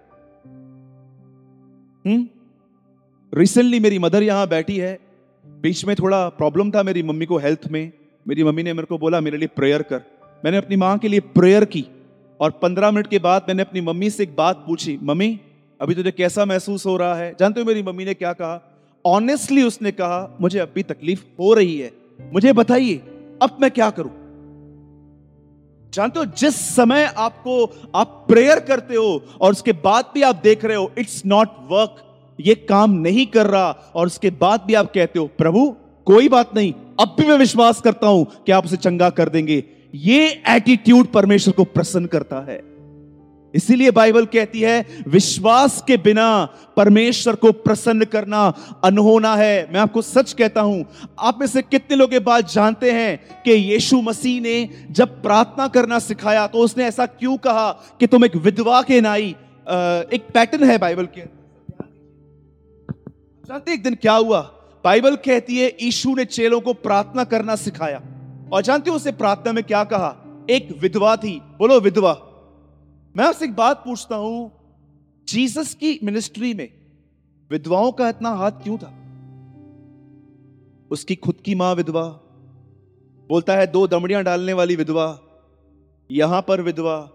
हम्म? 2.05 2.27
रिसेंटली 3.33 3.79
मेरी 3.79 3.99
मदर 3.99 4.23
यहाँ 4.23 4.47
बैठी 4.47 4.77
है। 4.77 4.99
बीच 5.45 5.85
में 5.85 5.95
थोड़ा 5.95 6.29
प्रॉब्लम 6.29 6.71
था 6.71 6.83
मेरी 6.83 7.03
मम्मी 7.03 7.25
को 7.25 7.37
हेल्थ 7.37 7.67
में। 7.71 7.91
मेरी 8.27 8.43
मम्मी 8.43 8.63
ने 8.63 8.73
मेरे 8.73 8.85
को 8.85 8.97
बोला, 8.97 9.21
मेरे 9.21 9.37
लिए 9.37 9.47
प्रेयर 9.47 9.81
कर। 9.81 10.20
मैंने 10.45 10.57
अपनी 10.57 10.75
माँ 10.75 10.97
के 10.97 11.07
लिए 11.07 11.19
प्रेयर 11.19 11.65
की 11.65 11.85
और 12.39 12.51
पंद्रह 12.51 12.91
मिनट 12.91 13.07
के 13.07 13.19
बाद 13.19 13.45
मैंने 13.47 13.61
अपनी 13.61 13.81
मम्मी 13.81 14.09
से 14.09 14.23
एक 14.23 14.35
बात 14.35 14.63
पूछी, 14.67 14.99
मम्मी, 15.03 15.39
अभी 15.81 15.95
तुझे 15.95 16.11
कैसा 16.11 16.45
महसूस 16.45 16.85
हो 16.85 16.97
रहा 16.97 17.15
है? 17.15 17.35
जानते 17.39 17.59
हो 17.59 17.65
मेरी 17.65 17.83
मम्मी 17.83 18.05
ने 18.05 18.13
क्या 18.13 18.33
कहा? 18.33 18.61
ऑनेस्टली 19.05 19.63
उसने 19.63 19.91
कहा, 19.91 20.37
मुझे 20.41 20.59
अभी 20.59 20.83
तकलीफ़ 20.83 21.23
हो 21.39 21.53
रही 21.53 21.77
है। 21.77 21.91
मुझे 22.33 22.53
बताइए, 22.53 22.95
अब 23.41 23.57
मैं 23.61 23.71
क्या 23.71 23.89
करूँ? 23.89 24.11
जानते 25.93 26.19
हो, 26.19 26.25
जिस 26.25 26.55
समय 26.75 27.13
आपको 27.17 27.65
आप 27.95 28.25
प्रेयर 28.29 28.59
करते 28.59 28.95
हो 28.95 29.23
और 29.41 29.51
उसके 29.51 29.71
बाद 29.71 30.05
भी 30.13 30.21
आप 30.21 30.35
देख 30.35 30.65
रहे 30.65 30.77
हो 30.77 30.91
इट्स 30.97 31.21
नॉट 31.25 31.49
वर्क 31.69 31.95
ये 32.39 32.55
काम 32.55 32.91
नहीं 32.91 33.25
कर 33.25 33.47
रहा 33.47 33.71
और 33.95 34.07
उसके 34.07 34.29
बाद 34.29 34.63
भी 34.67 34.73
आप 34.73 34.91
कहते 34.93 35.19
हो, 35.19 35.25
प्रभु, 35.37 35.75
कोई 36.05 36.29
बात 36.29 36.55
नहीं, 36.55 36.73
अब 36.99 37.15
भी 37.19 37.27
मैं 37.27 37.37
विश्वास 37.37 37.81
करता 37.81 38.07
हूँ 38.07 38.25
कि 38.45 38.51
आप 38.51 38.65
उसे 38.65 38.77
चंगा 38.77 39.09
कर 39.09 39.29
देंगे। 39.29 39.63
ये 39.93 40.27
एटीट्यूड 40.49 41.07
परमेश्वर 41.07 41.53
को 41.53 41.63
प्रसन्न 41.65 42.05
करता 42.07 42.39
है। 42.41 42.59
इसीलिए 43.53 43.91
बाइबल 43.91 44.25
कहती 44.25 44.59
है, 44.61 45.03
विश्वास 45.07 45.83
के 45.87 45.95
बिना 45.97 46.45
परमेश्वर 46.77 47.35
को 47.35 47.51
प्रसन्न 47.51 48.05
करना 48.05 48.41
अनहोना 48.83 49.35
है। 49.35 49.67
मैं 49.73 49.79
आपको 49.79 50.01
सच 50.01 50.31
कहता 50.33 50.61
हूँ, 50.61 50.85
आप 51.19 51.39
में 51.39 51.47
से 51.47 51.61
कितने 51.61 51.95
लोग 51.97 52.13
बात 52.23 52.51
जानते 52.51 52.91
हैं 52.91 53.41
कि 53.43 53.51
यीशु 53.51 54.01
मसीह 54.01 54.39
ने 54.41 54.69
जब 54.91 55.21
प्रार्थना 55.21 55.67
करना 55.67 55.99
सिखाया 55.99 56.45
तो 56.47 56.59
उसने 56.59 56.85
ऐसा 56.85 57.05
क्यों 57.05 57.35
कहा 57.37 57.71
कि 57.99 58.07
तुम 58.07 58.25
एक 58.25 58.35
विधवा 58.37 58.81
के 58.81 59.01
नाई 59.01 59.29
एक 60.07 60.27
पैटर्न 60.33 60.63
है 60.63 60.77
बाइबल 60.77 61.05
के 61.07 61.21
जानते 63.43 63.73
एक 63.73 63.83
दिन 63.83 63.95
क्या 63.95 64.13
हुआ? 64.13 64.41
बाइबल 64.83 65.15
कहती 65.15 65.57
है, 65.57 65.67
यीशु 65.81 66.15
ने 66.15 66.25
चेलों 66.25 66.59
को 66.61 66.73
प्रार्थना 66.73 67.23
करना 67.23 67.55
सिखाया। 67.57 68.01
और 68.53 68.61
जानते 68.61 68.89
हो 68.89 68.95
उसे 68.95 69.11
प्रार्थना 69.11 69.53
में 69.53 69.63
क्या 69.63 69.83
कहा? 69.83 70.15
एक 70.49 70.77
विधवा 70.81 71.15
थी। 71.15 71.39
बोलो, 71.39 71.79
विधवा। 71.79 72.13
मैं 73.17 73.25
आपसे 73.25 73.45
एक 73.45 73.55
बात 73.55 73.77
पूछता 73.77 74.15
हूँ। 74.15 74.51
जीसस 75.27 75.73
की 75.73 75.99
मिनिस्ट्री 76.03 76.53
में 76.53 76.69
विधवाओं 77.51 77.91
का 77.91 78.09
इतना 78.09 78.29
हाथ 78.29 78.51
क्यों 78.51 78.77
था? 78.77 78.93
उसकी 80.91 81.15
खुद 81.15 81.35
की 81.45 81.55
माँ 81.55 81.75
विधवा, 81.75 82.03
बोलता 83.29 83.55
है, 83.55 83.67
दो 83.67 83.87
दमड़ियाँ 83.87 84.23
डालने 84.23 84.53
वाली 84.53 84.75
विधवा, 84.75 85.19
यहाँ 86.11 86.41
पर 86.41 86.61
विधवा। 86.61 87.09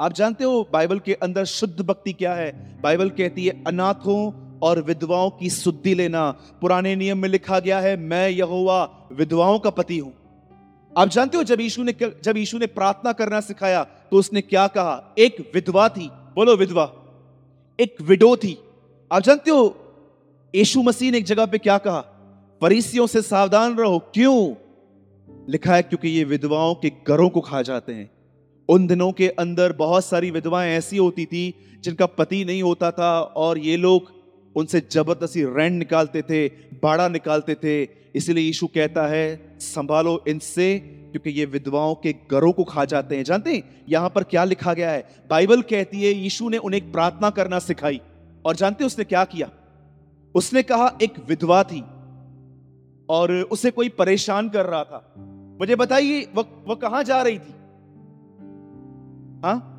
आप 0.00 0.12
जानते 0.12 0.44
हो, 0.44 0.68
बाइबल 0.72 0.98
के 0.98 1.14
अंदर 1.14 1.44
शुद्ध 1.44 1.80
भक्ति 1.80 2.12
क्या 2.12 2.34
है? 2.34 2.80
बाइबल 2.80 3.10
कहती 3.10 3.46
है, 3.46 3.64
अनाथों 3.66 4.32
और 4.58 4.82
विधवाओं 4.82 5.30
की 5.30 5.50
शुद्धि 5.50 5.94
लेना। 5.94 6.30
पुराने 6.30 6.96
नियम 6.96 7.18
में 7.18 7.28
लिखा 7.28 7.58
गया 7.58 7.80
है, 7.80 7.96
मैं 7.96 8.28
यहोवा, 8.28 9.08
विधवाओं 9.12 9.58
का 9.58 9.70
पति 9.70 9.98
हूँ। 9.98 10.27
आप 10.98 11.08
जानते 11.08 11.36
हो 11.36 11.42
जब 11.42 11.60
यीशु 11.60 11.82
ने 11.82 11.94
जब 12.22 12.36
यीशु 12.36 12.58
ने 12.58 12.66
प्रार्थना 12.66 13.12
करना 13.12 13.40
सिखाया 13.40 13.84
तो 13.84 14.16
उसने 14.16 14.40
क्या 14.40 14.66
कहा? 14.66 15.14
एक 15.18 15.52
विधवा 15.54 15.88
थी। 15.88 16.08
बोलो, 16.08 16.56
विधवा। 16.56 16.92
एक 17.80 17.96
विडो 18.02 18.36
थी। 18.36 18.58
आप 19.12 19.22
जानते 19.22 19.50
हो, 19.50 19.76
यीशु 20.54 20.82
मसीह 20.82 21.12
ने 21.12 21.18
एक 21.18 21.24
जगह 21.24 21.46
पे 21.46 21.58
क्या 21.58 21.78
कहा? 21.78 22.00
फरीसियों 22.60 23.06
से 23.06 23.22
सावधान 23.22 23.74
रहो। 23.74 23.98
क्यों? 23.98 24.54
लिखा 25.48 25.74
है, 25.74 25.82
क्योंकि 25.82 26.08
ये 26.08 26.24
विधवाओं 26.24 26.74
के 26.74 26.92
घरों 27.08 27.30
को 27.30 27.40
खा 27.40 27.62
जाते 27.62 27.92
हैं। 27.92 28.10
उन 28.68 28.86
दिनों 28.86 29.12
के 29.12 29.28
अंदर 29.28 29.72
बहुत 29.72 30.04
सारी 30.04 30.30
विधवाएँ 30.30 30.78
ऐसी 30.78 30.96
होती 30.96 31.26
थी, 31.26 31.54
जिनका 31.84 32.06
पति 32.06 32.44
नहीं 32.44 32.62
होता 32.62 32.90
था, 32.90 33.20
और 33.20 33.58
ये 33.58 33.76
लोग 33.76 34.17
उनसे 34.58 34.82
ज़बरदस्ती 34.92 35.44
रेंट 35.44 35.78
निकालते 35.78 36.22
थे, 36.22 36.48
बाड़ा 36.82 37.08
निकालते 37.08 37.54
थे। 37.54 37.88
इसलिए 38.14 38.44
यीशु 38.44 38.66
कहता 38.66 39.06
है, 39.06 39.58
संभालो 39.60 40.24
इनसे, 40.28 40.78
क्योंकि 40.78 41.30
ये 41.30 41.44
विधवाओं 41.44 41.94
के 41.94 42.12
घरों 42.12 42.52
को 42.52 42.64
खा 42.64 42.84
जाते 42.84 43.16
हैं। 43.16 43.24
जानते 43.24 43.54
हैं, 43.54 43.84
यहाँ 43.88 44.08
पर 44.10 44.22
क्या 44.22 44.44
लिखा 44.44 44.74
गया 44.74 44.90
है? 44.90 45.08
बाइबल 45.30 45.62
कहती 45.62 46.02
है, 46.02 46.12
यीशु 46.12 46.48
ने 46.48 46.58
उन्हें 46.58 46.92
प्रार्थना 46.92 47.30
करना 47.30 47.58
सिखाई। 47.58 48.00
और 48.44 48.56
जानते 48.56 48.84
उसने 48.84 49.04
क्या 49.04 49.24
किया? 49.24 49.50
उसने 50.34 50.62
कहा, 50.62 50.98
एक 51.02 51.12
विधवा 51.28 51.62
थी 51.62 51.84
और 53.08 53.48
उसे 53.50 53.70
कोई 53.70 53.88
परेशान 53.88 54.48
कर 54.48 54.66
रहा 54.66 54.84
था। 54.84 55.14
मुझे 55.60 55.76
बताइए, 55.76 56.28
वह 56.34 56.44
वह 56.66 56.74
कहाँ 56.74 57.04
जा 57.04 57.22
रही 57.22 57.38
थी? 57.38 57.54
हाँ? 59.44 59.74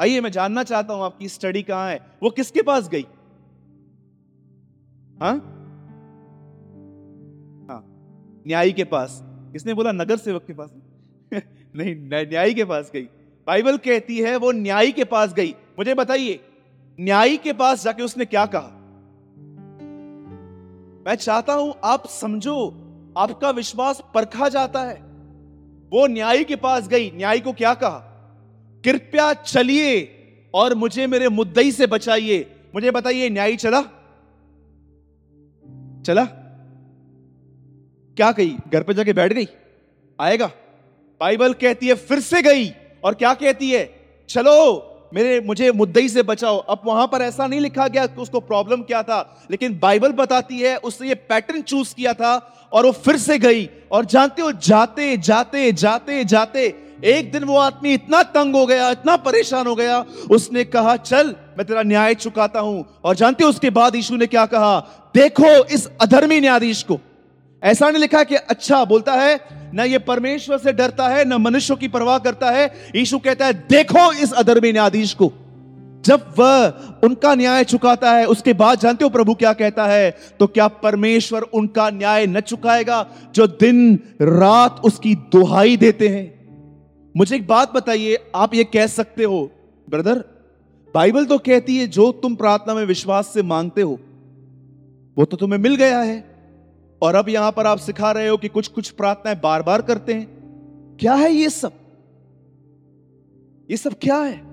आइए, 0.00 0.20
मैं 0.20 0.32
जानना 0.32 0.62
चाहता 0.62 0.94
हूँ 0.94 1.04
आपकी 1.04 1.28
स्टडी 1.28 1.62
कहाँ 1.62 1.90
है। 1.90 2.00
वो 2.22 2.30
किसके 2.30 2.62
पास 2.62 2.88
गई? 2.88 3.06
हाँ? 5.22 5.34
हाँ। 7.70 7.86
न्यायी 8.46 8.72
के 8.72 8.84
पास। 8.84 9.20
किसने 9.24 9.74
बोला? 9.74 9.92
नगर 9.92 10.16
सेवक 10.16 10.44
के 10.46 10.52
पास? 10.52 10.70
नहीं 11.76 11.96
न्यायी 12.30 12.54
के 12.54 12.64
पास 12.64 12.90
गई। 12.94 13.02
बाइबल 13.46 13.76
कहती 13.76 14.18
है, 14.18 14.36
वो 14.36 14.52
न्यायी 14.52 14.92
के 14.92 15.04
पास 15.04 15.34
गई। 15.34 15.54
मुझे 15.78 15.94
बताइए, 15.94 16.40
न्यायी 17.00 17.36
के 17.36 17.52
पास 17.52 17.84
जाके 17.84 18.02
उसने 18.02 18.24
क्या 18.24 18.46
कहा? 18.46 18.76
मैं 21.06 21.14
चाहता 21.14 21.52
हूँ 21.52 21.74
आप 21.84 22.06
समझो, 22.06 22.86
आपका 23.18 23.50
विश्वास 23.50 24.02
परखा 24.14 24.48
जाता 24.48 24.80
है। 24.80 24.96
वो 25.92 26.06
न्यायी 26.06 26.44
के 26.44 26.56
पास 26.56 26.88
गई। 26.88 27.10
न्यायी 27.10 27.40
को 27.40 27.52
क्या 27.52 27.74
कहा? 27.74 27.98
कृपया 28.84 29.32
चलिए 29.32 30.16
और 30.54 30.74
मुझे 30.74 31.06
मेरे 31.06 31.28
मुद्दई 31.28 31.72
से 31.72 31.86
बचाइए। 31.86 32.50
मुझे 32.74 32.90
बताइए, 32.90 33.30
न्यायी 33.30 33.56
चला? 33.56 33.84
चला? 36.10 36.24
क्या 38.16 38.32
कही? 38.32 38.56
घर 38.72 38.82
पे 38.82 38.94
जाके 38.94 39.12
बैठ 39.12 39.32
गई? 39.32 39.48
आएगा? 40.20 40.46
बाइबल 41.20 41.52
कहती 41.52 41.88
है, 41.88 41.94
फिर 41.94 42.20
से 42.20 42.42
गई। 42.42 42.72
और 43.04 43.14
क्या 43.14 43.34
कहती 43.34 43.70
है? 43.70 43.94
चलो, 44.28 44.86
मेरे, 45.14 45.40
मुझे 45.40 45.72
मुद्दई 45.72 46.08
से 46.08 46.22
बचाओ। 46.22 46.58
अब 46.58 46.80
वहाँ 46.84 47.06
पर 47.06 47.22
ऐसा 47.22 47.46
नहीं 47.46 47.60
लिखा 47.60 47.88
गया 47.88 48.06
कि 48.06 48.20
उसको 48.20 48.40
प्रॉब्लम 48.40 48.82
क्या 48.82 49.02
था। 49.02 49.46
लेकिन 49.50 49.78
बाइबल 49.78 50.12
बताती 50.12 50.58
है 50.58 50.76
उसने 50.76 51.08
ये 51.08 51.14
पैटर्न 51.14 51.62
चूज़ 51.62 51.94
किया 51.94 52.12
था 52.12 52.68
और 52.72 52.86
वो 52.86 52.92
फिर 52.92 53.16
से 53.16 53.38
गई। 53.38 53.70
और 53.92 54.04
जानते 54.04 54.42
हो, 54.42 54.52
जाते 54.52 55.16
जाते 55.16 55.72
जाते 55.72 56.24
जाते, 56.24 56.74
एक 57.04 57.32
दिन 57.32 57.44
वो 57.44 57.56
आदमी 57.56 57.94
इतना 57.94 58.22
तंग 58.22 58.56
हो 58.56 58.66
गया, 58.66 58.90
इतना 58.90 59.16
परेशान 59.16 59.66
हो 59.66 59.74
गया, 59.74 60.04
उसने 60.30 60.64
कहा, 60.64 60.96
चल 60.96 61.36
मैं 61.60 61.66
तेरा 61.66 61.82
न्याय 61.82 62.14
चुकाता 62.14 62.60
हूँ। 62.60 63.00
और 63.04 63.16
जानते 63.16 63.44
हो 63.44 63.50
उसके 63.50 63.70
बाद 63.70 63.96
यीशु 63.96 64.16
ने 64.16 64.26
क्या 64.26 64.46
कहा? 64.46 64.80
देखो 65.14 65.64
इस 65.64 65.88
अधर्मी 66.00 66.40
न्यायाधीश 66.40 66.82
को। 66.82 67.00
ऐसा 67.62 67.90
नहीं 67.90 68.00
लिखा 68.00 68.22
कि 68.22 68.34
अच्छा 68.34 68.84
बोलता 68.84 69.12
है, 69.12 69.40
ना 69.74 69.84
ये 69.84 69.98
परमेश्वर 69.98 70.58
से 70.58 70.72
डरता 70.72 71.08
है, 71.08 71.24
न 71.24 71.32
मनुष्यों 71.32 71.76
की 71.76 71.88
परवाह 71.88 72.18
करता 72.18 72.50
है। 72.50 72.72
यीशु 72.96 73.18
कहता 73.18 73.46
है, 73.46 73.52
देखो 73.52 74.12
इस 74.12 74.32
अधर्मी 74.32 74.72
न्यायाधीश 74.72 75.14
को। 75.14 75.32
जब 76.04 76.34
वह 76.38 76.68
उनका 77.04 77.34
न्याय 77.34 77.64
चुकाता 77.64 78.12
है, 78.12 78.24
उसके 78.26 78.52
बाद 78.52 78.78
जानते 78.78 79.04
हो 79.04 79.10
प्रभु 79.10 79.34
क्या 79.34 79.52
कहता 79.52 79.86
है? 79.86 80.16
तो 80.38 80.46
क्या 80.46 80.68
परमेश्वर 80.68 81.42
उनका 81.42 81.90
न्याय 81.90 82.26
न 82.26 82.40
चुकाएगा 82.40 83.06
जो 83.34 83.46
दिन 83.46 83.98
रात 84.22 84.80
उसकी 84.84 85.14
दुहाई 85.14 85.76
देते 85.76 86.08
हैं? 86.08 86.48
मुझे 87.16 87.36
एक 87.36 87.46
बात 87.46 87.72
बताइए, 87.74 88.30
आप 88.34 88.54
ये 88.54 88.64
कह 88.64 88.86
सकते 88.86 89.24
हो, 89.24 89.50
ब्रदर? 89.90 90.39
बाइबल 90.94 91.24
तो 91.24 91.38
कहती 91.38 91.76
है, 91.76 91.86
जो 91.86 92.12
तुम 92.12 92.34
प्रार्थना 92.34 92.74
में 92.74 92.84
विश्वास 92.84 93.26
से 93.26 93.42
मांगते 93.42 93.82
हो, 93.82 93.98
वो 95.18 95.24
तो 95.24 95.36
तुम्हें 95.36 95.60
मिल 95.60 95.76
गया 95.76 96.00
है। 96.00 96.30
और 97.02 97.14
अब 97.14 97.28
यहाँ 97.28 97.52
पर 97.52 97.66
आप 97.66 97.78
सिखा 97.78 98.12
रहे 98.12 98.28
हो 98.28 98.36
कि 98.36 98.48
कुछ 98.48 98.68
कुछ 98.68 98.90
प्रार्थनाएँ 98.90 99.40
बार 99.42 99.62
बार 99.62 99.82
करते 99.82 100.14
हैं। 100.14 100.26
क्या 101.00 101.14
है 101.14 101.32
ये 101.32 101.50
सब? 101.50 101.72
ये 103.70 103.76
सब 103.76 103.94
क्या 104.02 104.16
है? 104.16 104.50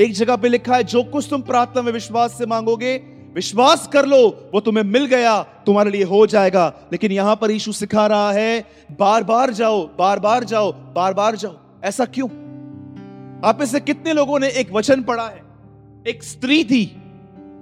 एक 0.00 0.12
जगह 0.12 0.36
पे 0.36 0.48
लिखा 0.48 0.76
है, 0.76 0.84
जो 0.84 1.04
कुछ 1.04 1.26
तुम 1.30 1.42
प्रार्थना 1.42 1.82
में 1.82 1.92
विश्वास 1.92 2.38
से 2.38 2.46
मांगोगे, 2.46 2.96
विश्वास 3.34 3.86
कर 3.86 4.06
लो, 4.06 4.50
वो 4.54 4.60
तुम्हें 4.60 4.84
मिल 4.84 5.06
गया, 5.06 5.42
तुम्हारे 5.42 5.90
लिए 5.90 6.04
हो 6.04 6.26
जाएगा। 6.26 6.74
लेकिन 6.92 7.12
यहाँ 7.12 7.36
पर 7.36 7.50
यीशु 7.50 7.72
सिखा 7.72 8.06
रहा 8.06 8.32
है 8.32 8.66
बार 9.00 9.24
बार 9.24 9.50
जाओ 9.50 9.86
बार 9.86 10.20
बार 10.20 10.44
जाओ 10.44 10.72
बार 10.72 11.14
बार 11.14 11.36
जाओ। 11.36 11.56
ऐसा 11.84 12.04
क्यों? 12.04 12.45
आप 13.44 13.58
में 13.60 13.66
से 13.66 13.80
कितने 13.80 14.12
लोगों 14.12 14.38
ने 14.40 14.48
एक 14.48 14.72
वचन 14.72 15.02
पढ़ा 15.02 15.26
है? 15.26 15.42
एक 16.08 16.22
स्त्री 16.22 16.64
थी। 16.64 16.96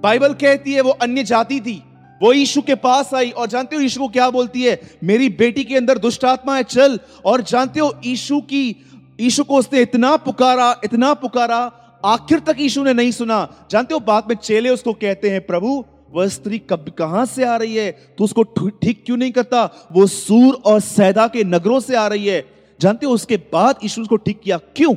बाइबल 0.03 0.33
कहती 0.33 0.73
है 0.73 0.81
वो 0.81 0.89
अन्य 0.89 1.23
जाति 1.23 1.61
थी। 1.61 1.83
वो 2.23 2.33
यीशु 2.33 2.61
के 2.61 2.75
पास 2.75 3.13
आई 3.13 3.29
और 3.29 3.47
जानते 3.47 3.75
हो 3.75 3.81
यीशु 3.81 3.99
को 3.99 4.07
क्या 4.07 4.29
बोलती 4.29 4.63
है? 4.63 4.81
मेरी 5.03 5.29
बेटी 5.29 5.63
के 5.63 5.77
अंदर 5.77 5.97
दुष्ट 5.97 6.25
आत्मा 6.25 6.57
है, 6.57 6.63
चल। 6.63 6.99
और 7.25 7.41
जानते 7.41 7.79
हो 7.79 7.93
यीशु 8.05 8.41
की, 8.41 8.85
यीशु 9.19 9.43
को 9.43 9.55
उसने 9.55 9.81
इतना 9.81 10.15
पुकारा 10.15 10.81
इतना 10.83 11.13
पुकारा, 11.13 11.71
आखिर 12.05 12.39
तक 12.39 12.55
यीशु 12.59 12.83
ने 12.83 12.93
नहीं 12.93 13.11
सुना। 13.11 13.67
जानते 13.71 13.93
हो 13.93 13.99
बाद 13.99 14.23
में 14.29 14.35
चेले 14.35 14.69
उसको 14.69 14.93
कहते 14.93 15.29
हैं, 15.29 15.45
प्रभु, 15.45 15.85
वह 16.13 16.27
स्त्री 16.27 16.59
कब, 16.59 16.89
कहाँ 16.99 17.25
से 17.25 17.45
आ 17.45 17.55
रही 17.55 17.75
है? 17.75 17.91
तो 17.91 18.23
उसको 18.23 18.43
ठीक 18.69 19.03
क्यों 19.05 19.17
नहीं 19.17 19.31
करता? 19.31 19.89
वो 19.91 20.07
सूर 20.07 20.61
और 20.65 20.79
सैदा 20.79 21.27
के 21.27 21.43
नगरों 21.43 21.79
से 21.79 21.95
आ 21.95 22.07
रही 22.07 22.27
है। 22.27 22.45
जानते 22.81 23.05
हो 23.05 23.11
उसके 23.11 23.37
बाद 23.37 23.75
यीशु 23.83 24.01
उसको 24.01 24.15
ठीक 24.15 24.41
किया? 24.43 24.57
क्यों? 24.57 24.95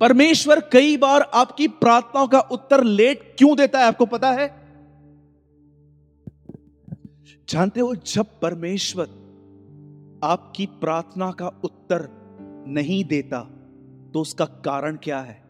परमेश्वर 0.00 0.60
कई 0.60 0.96
बार 0.96 1.20
आपकी 1.20 1.68
प्रार्थनाओं 1.68 2.28
का 2.28 2.40
उत्तर 2.40 2.84
लेट 2.84 3.34
क्यों 3.38 3.56
देता 3.56 3.78
है, 3.78 3.84
आपको 3.84 4.06
पता 4.06 4.30
है? 4.30 4.64
जानते 7.48 7.80
हो, 7.80 7.94
जब 7.94 8.26
परमेश्वर 8.42 9.04
आपकी 10.24 10.66
प्रार्थना 10.66 11.30
का 11.32 11.48
उत्तर 11.48 12.08
नहीं 12.66 13.04
देता 13.04 13.40
तो 14.14 14.20
उसका 14.20 14.44
कारण 14.44 14.96
क्या 14.96 15.20
है? 15.20 15.42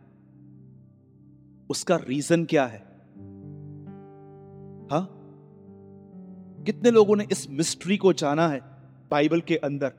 उसका 1.71 1.97
रीजन 1.97 2.45
क्या 2.45 2.67
है? 2.67 2.79
हा? 4.93 5.09
कितने 6.65 6.91
लोगों 6.91 7.17
ने 7.17 7.27
इस 7.33 7.51
मिस्ट्री 7.51 7.97
को 7.97 8.13
जाना 8.13 8.49
है? 8.49 8.61
बाइबल 9.11 9.41
के 9.41 9.57
अंदर 9.57 9.93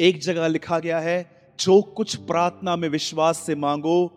एक 0.00 0.20
जगह 0.20 0.46
लिखा 0.46 0.78
गया 0.78 1.00
है 1.00 1.39
जो 1.60 1.82
कुछ 1.82 2.16
प्रार्थना 2.16 2.76
में 2.76 2.88
विश्वास 2.88 3.38
से 3.38 3.54
मांगो, 3.54 4.12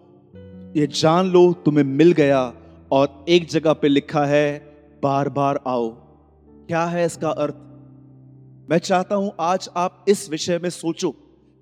ये 0.77 0.87
जान 0.87 1.25
लो 1.25 1.53
तुम्हें 1.53 1.85
मिल 1.85 2.11
गया 2.11 2.53
और 2.91 3.25
एक 3.29 3.47
जगह 3.47 3.73
पे 3.73 3.87
लिखा 3.87 4.25
है 4.25 4.59
बार 5.03 5.29
बार 5.29 5.59
आओ। 5.67 5.89
क्या 6.47 6.85
है 6.85 7.05
इसका 7.05 7.29
अर्थ? 7.29 7.53
मैं 8.71 8.77
चाहता 8.77 9.15
हूँ 9.15 9.33
आज 9.39 9.69
आप 9.75 10.05
इस 10.07 10.29
विषय 10.29 10.59
में 10.59 10.69
सोचो। 10.69 11.15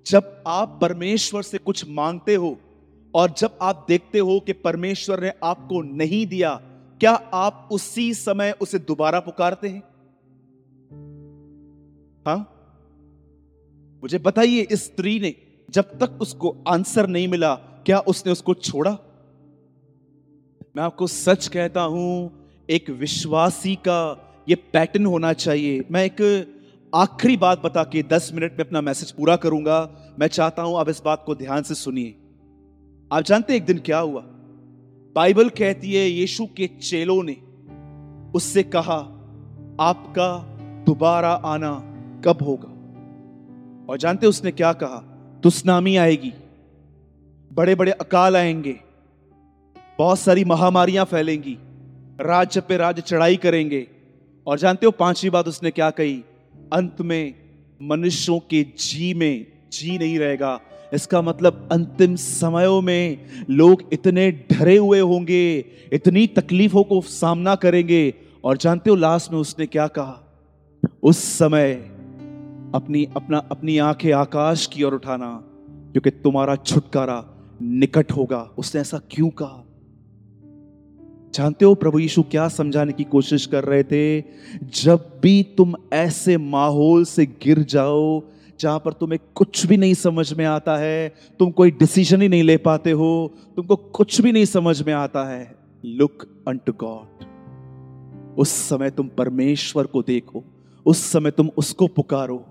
जब 0.06 0.44
आप 0.46 0.78
परमेश्वर 0.82 1.42
से 1.42 1.58
कुछ 1.58 1.88
मांगते 1.88 2.34
हो 2.34 2.58
और 3.14 3.30
जब 3.38 3.58
आप 3.62 3.86
देखते 3.88 4.18
हो 4.18 4.40
कि 4.40 4.52
परमेश्वर 4.52 5.20
ने 5.20 5.32
आपको 5.44 5.82
नहीं 5.82 6.26
दिया, 6.26 6.54
क्या 7.00 7.12
आप 7.34 7.68
उसी 7.72 8.14
समय 8.14 8.54
उसे 8.60 8.78
दोबारा 8.78 9.20
पुकारते 9.20 9.68
हैं? 9.68 9.82
हा? 12.28 12.36
मुझे 14.02 14.18
बताइए 14.18 14.60
इस 14.60 14.84
स्त्री 14.84 15.20
ने 15.20 15.51
जब 15.72 15.98
तक 15.98 16.18
उसको 16.20 16.56
आंसर 16.68 17.06
नहीं 17.06 17.28
मिला, 17.28 17.54
क्या 17.54 17.98
उसने 17.98 18.32
उसको 18.32 18.54
छोड़ा? 18.54 18.90
मैं 20.76 20.82
आपको 20.82 21.06
सच 21.06 21.48
कहता 21.48 21.82
हूँ, 21.82 22.32
एक 22.70 22.90
विश्वासी 22.90 23.74
का 23.74 24.28
यह 24.48 24.56
पैटर्न 24.72 25.06
होना 25.06 25.32
चाहिए। 25.32 25.84
मैं 25.90 26.04
एक 26.04 26.48
आखिरी 26.94 27.36
बात 27.36 27.62
बता 27.62 27.84
के 27.84 28.02
दस 28.02 28.30
मिनट 28.34 28.52
में 28.52 28.64
अपना 28.64 28.80
मैसेज 28.80 29.10
पूरा 29.10 29.36
करूँगा। 29.36 29.90
मैं 30.18 30.26
चाहता 30.26 30.62
हूँ 30.62 30.78
आप 30.78 30.88
इस 30.88 31.02
बात 31.04 31.22
को 31.26 31.34
ध्यान 31.34 31.62
से 31.62 31.74
सुनिए। 31.74 32.10
आप 33.12 33.22
जानते 33.22 33.52
हैं 33.52 33.60
एक 33.60 33.66
दिन 33.66 33.78
क्या 33.78 33.98
हुआ? 33.98 34.22
बाइबल 35.14 35.48
कहती 35.48 35.92
है, 35.92 36.08
यीशु 36.08 36.46
के 36.46 36.66
चेलों 36.66 37.22
ने 37.22 37.36
उससे 38.34 38.62
कहा, 38.62 38.98
आपका 39.80 40.38
दोबारा 40.86 41.32
आना 41.32 41.74
कब 42.24 42.42
होगा? 42.42 42.68
और 43.92 43.98
जानते 43.98 44.26
उसने 44.26 44.50
क्या 44.50 44.72
कहा? 44.72 45.11
तुस्नामी 45.42 45.96
आएगी। 45.96 46.32
बड़े 47.52 47.74
बड़े 47.74 47.92
अकाल 47.92 48.36
आएँगे। 48.36 48.80
बहुत 49.98 50.18
सारी 50.18 50.44
महामारियाँ 50.44 51.04
फैलेंगी। 51.04 51.58
राज्य 52.20 52.60
पे 52.60 52.76
राज्य 52.76 53.02
चढ़ाई 53.02 53.36
करेंगे। 53.36 53.86
और 54.46 54.58
जानते 54.58 54.86
हो 54.86 54.92
पांचवी 54.92 55.30
बात 55.30 55.48
उसने 55.48 55.70
क्या 55.70 55.90
कही? 55.90 56.24
अंत 56.72 57.00
में 57.00 57.34
मनुष्यों 57.82 58.38
के 58.38 58.62
जी 58.62 59.14
में 59.14 59.46
जी 59.72 59.98
नहीं 59.98 60.18
रहेगा। 60.18 60.60
इसका 60.94 61.22
मतलब 61.22 61.68
अंतिम 61.72 62.16
समयों 62.16 62.80
में 62.80 63.26
लोग 63.50 63.82
इतने 63.92 64.30
डरे 64.30 64.76
हुए 64.76 65.00
होंगे, 65.00 65.64
इतनी 65.92 66.26
तकलीफों 66.26 66.84
को 66.84 67.00
सामना 67.00 67.54
करेंगे। 67.54 68.14
और 68.44 68.56
जानते 68.56 68.90
हो 68.90 68.96
लास्ट 68.96 69.32
में 69.32 69.38
उसने 69.38 69.66
क्या 69.66 69.86
कहा? 69.86 70.20
उस 71.02 71.18
समय 71.18 71.91
अपनी, 72.74 73.04
अपना, 73.16 73.38
अपनी 73.38 73.78
आँखें 73.78 74.12
आकाश 74.12 74.66
की 74.66 74.82
ओर 74.82 74.94
उठाना, 74.94 75.44
क्योंकि 75.92 76.10
तुम्हारा 76.10 76.56
छुटकारा 76.56 77.24
निकट 77.62 78.12
होगा। 78.12 78.50
उसने 78.58 78.80
ऐसा 78.80 79.00
क्यों 79.10 79.28
कहा? 79.28 79.64
जानते 81.34 81.64
हो 81.64 81.74
प्रभु 81.74 81.98
यीशु 81.98 82.22
क्या 82.22 82.48
समझाने 82.48 82.92
की 82.92 83.04
कोशिश 83.04 83.46
कर 83.46 83.64
रहे 83.64 83.82
थे? 83.82 84.24
जब 84.64 85.20
भी 85.22 85.42
तुम 85.42 85.74
ऐसे 85.92 86.36
माहौल 86.36 87.04
से 87.04 87.26
गिर 87.26 87.58
जाओ, 87.58 88.22
जहाँ 88.60 88.78
पर 88.78 88.92
तुम्हें 88.92 89.18
कुछ 89.34 89.66
भी 89.66 89.76
नहीं 89.76 89.94
समझ 89.94 90.32
में 90.32 90.44
आता 90.44 90.76
है, 90.76 91.14
तुम 91.38 91.50
कोई 91.50 91.70
डिसीज़न 91.70 92.22
ही 92.22 92.28
नहीं 92.28 92.42
ले 92.42 92.56
पाते 92.56 92.90
हो, 92.90 93.34
तुमको 93.56 93.76
कुछ 93.76 94.20
भी 94.20 94.32
नहीं 94.32 94.44
समझ 94.44 94.82
में 94.82 94.92
आता 94.92 95.24
है। 95.24 95.56
लुक 95.84 96.44
अन 96.48 96.60
टू 96.66 96.72
गॉड 96.72 97.24
उस 98.38 98.48
समय 98.48 98.90
तुम 98.90 99.08
परमेश्वर 99.08 99.86
को 99.86 100.02
देखो, 100.02 100.44
उस 100.86 100.98
समय 100.98 101.30
तुम 101.30 101.50
उसको 101.56 101.86
पुकारो। 101.86 102.46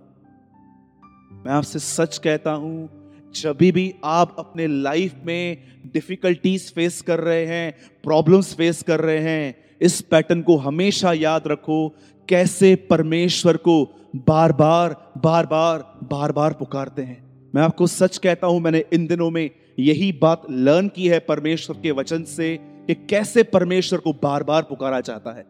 मैं 1.45 1.51
आपसे 1.53 1.79
सच 1.79 2.17
कहता 2.17 2.51
हूँ, 2.51 2.89
जब 3.35 3.57
भी 3.57 3.93
आप 4.03 4.35
अपने 4.39 4.67
लाइफ 4.67 5.13
में 5.25 5.57
डिफिकल्टीज 5.93 6.71
फेस 6.73 7.01
कर 7.01 7.19
रहे 7.19 7.45
हैं 7.45 7.73
प्रॉब्लम्स 8.03 8.53
फेस 8.55 8.81
कर 8.83 8.99
रहे 8.99 9.19
हैं, 9.19 9.55
इस 9.81 10.01
पैटर्न 10.01 10.41
को 10.41 10.57
हमेशा 10.57 11.13
याद 11.13 11.47
रखो, 11.47 11.87
कैसे 12.29 12.75
परमेश्वर 12.89 13.57
को 13.57 13.83
बार 14.27 14.51
बार 14.53 14.95
बार 15.17 15.45
बार 15.45 15.83
बार 16.03 16.31
बार 16.31 16.53
पुकारते 16.53 17.01
हैं। 17.01 17.49
मैं 17.55 17.61
आपको 17.61 17.87
सच 17.87 18.17
कहता 18.17 18.47
हूँ, 18.47 18.59
मैंने 18.59 18.83
इन 18.93 19.07
दिनों 19.07 19.29
में 19.29 19.49
यही 19.79 20.11
बात 20.11 20.45
लर्न 20.51 20.87
की 20.87 21.07
है 21.07 21.19
परमेश्वर 21.19 21.77
के 21.83 21.91
वचन 21.91 22.23
से 22.23 22.55
कि 22.87 22.95
कैसे 23.09 23.43
परमेश्वर 23.43 23.99
को 23.99 24.13
बार 24.13 24.43
बार 24.43 24.63
पुकारा 24.63 24.99
जाता 24.99 25.37
है। 25.37 25.45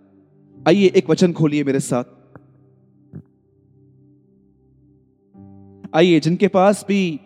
आइए 0.57 0.91
एक 0.95 1.09
वचन 1.09 1.33
खोलिए 1.33 1.63
मेरे 1.63 1.79
साथ। 1.79 2.20
आइए, 5.93 6.19
जिनके 6.19 6.47
पास 6.47 6.85
भी 6.87 7.19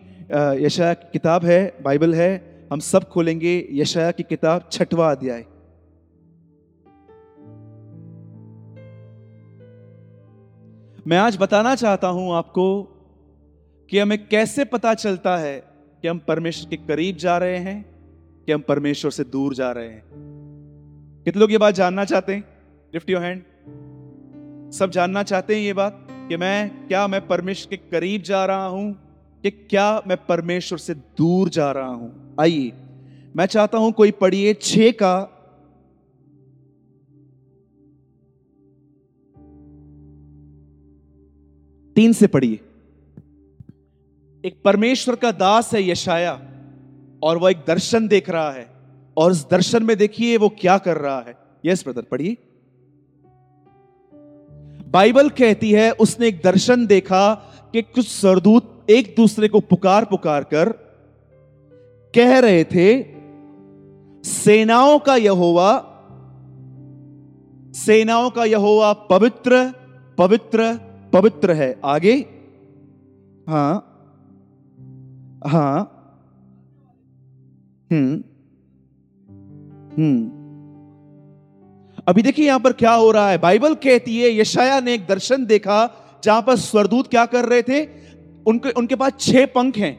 यशया 0.60 0.94
की 0.94 1.08
किताब 1.14 1.46
है, 1.46 1.78
बाइबल 1.84 2.14
है, 2.16 2.30
हम 2.74 2.80
सब 2.80 3.04
खोलेंगे 3.04 3.68
यशया 3.72 4.12
की 4.12 4.24
किताब 4.24 4.70
छठवा 4.72 5.10
अध्याय। 5.12 5.46
मैं 11.08 11.18
आज 11.18 11.38
बताना 11.38 11.76
चाहता 11.76 12.08
हूँ 12.08 12.34
आपको 12.34 12.68
कि 13.92 14.00
हमें 14.00 14.18
कैसे 14.28 14.66
पता 14.66 14.94
चलता 14.94 15.38
है 15.38 15.58
कि 16.02 16.08
हम 16.08 16.22
परमेश्वर 16.28 16.70
के 16.70 16.78
करीब 16.78 17.18
जा 17.18 17.38
रहे 17.38 17.58
हैं, 17.58 17.84
कि 18.46 18.52
हम 18.52 18.62
परमेश्वर 18.62 19.12
से 19.12 19.24
दूर 19.24 19.54
जा 19.54 19.72
रहे 19.72 19.90
हैं। 19.90 20.04
कितने 21.26 21.40
लोग 21.40 21.52
ये 21.52 21.58
बात 21.58 21.74
जानना 21.74 22.06
चाहते 22.06 22.34
हैं? 22.34 22.44
लिफ्ट 22.94 23.10
योर 23.10 23.22
हैंड 23.22 24.72
सब 24.74 24.92
जानना 24.92 25.24
चाहते 25.24 25.56
हैं 25.56 25.62
ये 25.62 25.74
बात? 25.74 26.08
कि 26.30 26.38
मैं, 26.38 26.88
क्या 26.88 27.08
मैं 27.08 27.28
परमेश्वर 27.28 27.76
के 27.76 27.90
करीब 27.92 28.22
जा 28.22 28.46
रहा 28.46 28.66
हूँ? 28.66 28.94
कि 29.44 29.52
क्या 29.52 30.04
मैं 30.08 30.26
परमेश्वर 30.26 30.78
से 30.78 30.94
दूर 30.94 31.50
जा 31.50 31.72
रहा 31.72 31.88
हूँ? 31.88 32.36
आइए, 32.42 32.72
मैं 33.36 33.46
चाहता 33.46 33.78
हूँ 33.78 33.92
कोई 33.92 34.12
पढ़िए 34.12 34.54
छे 34.54 34.92
का। 34.92 35.32
तीन 41.96 42.14
से 42.14 42.28
पढ़िए। 42.28 42.60
एक 44.46 44.62
परमेश्वर 44.66 45.16
का 45.16 45.32
दास 45.32 45.74
है 45.74 45.90
यशाया, 45.90 46.42
और 47.24 47.38
वह 47.38 47.52
एक 47.52 47.58
दर्शन 47.68 48.08
देख 48.08 48.30
रहा 48.30 48.52
है, 48.52 48.70
और 49.18 49.32
उस 49.32 49.50
दर्शन 49.50 49.84
में 49.84 49.98
देखिए 49.98 50.38
वो 50.38 50.50
क्या 50.50 50.78
कर 50.78 50.98
रहा 50.98 51.20
है। 51.20 51.38
यस, 51.66 51.84
ब्रदर, 51.84 52.02
पढ़िए। 52.02 52.38
बाइबल 54.96 55.30
कहती 55.30 55.72
है, 55.72 55.92
उसने 55.92 56.28
एक 56.28 56.42
दर्शन 56.44 56.86
देखा 56.86 57.34
कि 57.74 57.82
कुछ 57.82 58.08
सरदूत 58.08 58.86
एक 58.90 59.14
दूसरे 59.18 59.48
को 59.48 59.60
पुकार 59.60 60.06
पुकार 60.06 60.44
कर 60.44 60.70
कह 62.16 62.40
रहे 62.40 62.64
थे, 62.64 63.02
सेनाओं 64.24 65.00
का 65.00 65.16
यहोवा, 65.16 65.72
सेनाओं 67.74 68.30
का 68.30 68.46
यहोवा 68.46 68.94
पवित्र 68.94 69.74
पवित्र 70.18 70.80
पवित्र 71.14 71.52
है। 71.52 71.80
आगे? 71.86 72.16
हाँ। 73.50 73.76
हाँ। 75.48 75.92
हम्म। 77.92 78.24
हम्म। 79.98 80.35
अभी 82.08 82.22
देखिए 82.22 82.46
यहाँ 82.46 82.60
पर 82.60 82.74
क्या 82.74 82.94
हो 82.94 83.12
रहा 83.12 83.30
है। 83.30 83.38
बाइबल 83.38 83.74
कहती 83.74 84.22
है 84.22 84.38
यशाया 84.38 84.80
ने 84.80 84.94
एक 84.94 85.06
दर्शन 85.08 85.46
देखा, 85.46 85.78
जहाँ 86.24 86.42
पर 86.42 86.56
स्वरदूत 86.56 87.08
क्या 87.08 87.26
कर 87.26 87.46
रहे 87.46 87.62
थे? 87.62 87.84
उनके 88.46 88.72
उनके 88.72 88.96
पास 88.96 89.12
छह 89.20 89.46
पंख 89.46 89.78
हैं। 89.78 89.94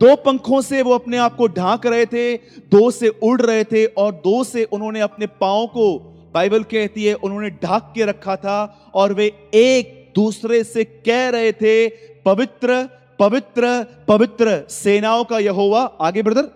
दो 0.00 0.14
पंखों 0.16 0.60
से 0.60 0.82
वो 0.82 0.94
अपने 0.94 1.16
आप 1.16 1.36
को 1.36 1.46
ढांक 1.46 1.86
रहे 1.86 2.06
थे, 2.06 2.36
दो 2.36 2.90
से 2.90 3.08
उड़ 3.08 3.40
रहे 3.42 3.64
थे 3.64 3.84
और 3.86 4.12
दो 4.12 4.44
से 4.44 4.64
उन्होंने 4.64 5.00
अपने 5.00 5.26
पाओ 5.26 5.66
को, 5.66 5.98
बाइबल 6.34 6.62
कहती 6.62 7.04
है, 7.04 7.14
उन्होंने 7.14 7.50
ढाक 7.50 7.92
के 7.94 8.04
रखा 8.04 8.36
था 8.36 8.90
और 8.94 9.12
वे 9.14 9.26
एक 9.54 10.12
दूसरे 10.14 10.64
से 10.64 10.84
कह 10.84 11.28
रहे 11.28 11.52
थे, 11.52 11.88
पवित्र 12.26 12.88
पवित्र 13.18 13.86
पवित्र 14.08 14.64
सेनाओं 14.70 15.24
का 15.24 15.38
यहोवा। 15.38 15.80
आगे 16.00 16.22
ब्रदर? 16.22 16.48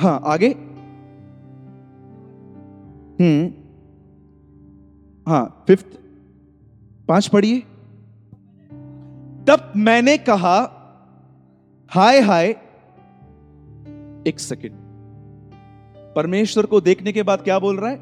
हाँ 0.00 0.20
आगे? 0.24 0.67
हम्म। 3.20 3.46
हाँ 5.30 5.64
फिफ्थ 5.66 5.86
पाँच 7.08 7.28
पढ़िए। 7.28 7.60
तब 9.44 9.72
मैंने 9.76 10.18
कहा 10.18 10.74
हाय 11.90 12.20
हाय 12.20 12.50
एक 14.26 14.34
सेकेंड 14.38 14.72
परमेश्वर 16.16 16.66
को 16.66 16.80
देखने 16.80 17.12
के 17.12 17.22
बाद 17.22 17.42
क्या 17.42 17.58
बोल 17.58 17.76
रहा 17.76 17.90
है? 17.90 17.96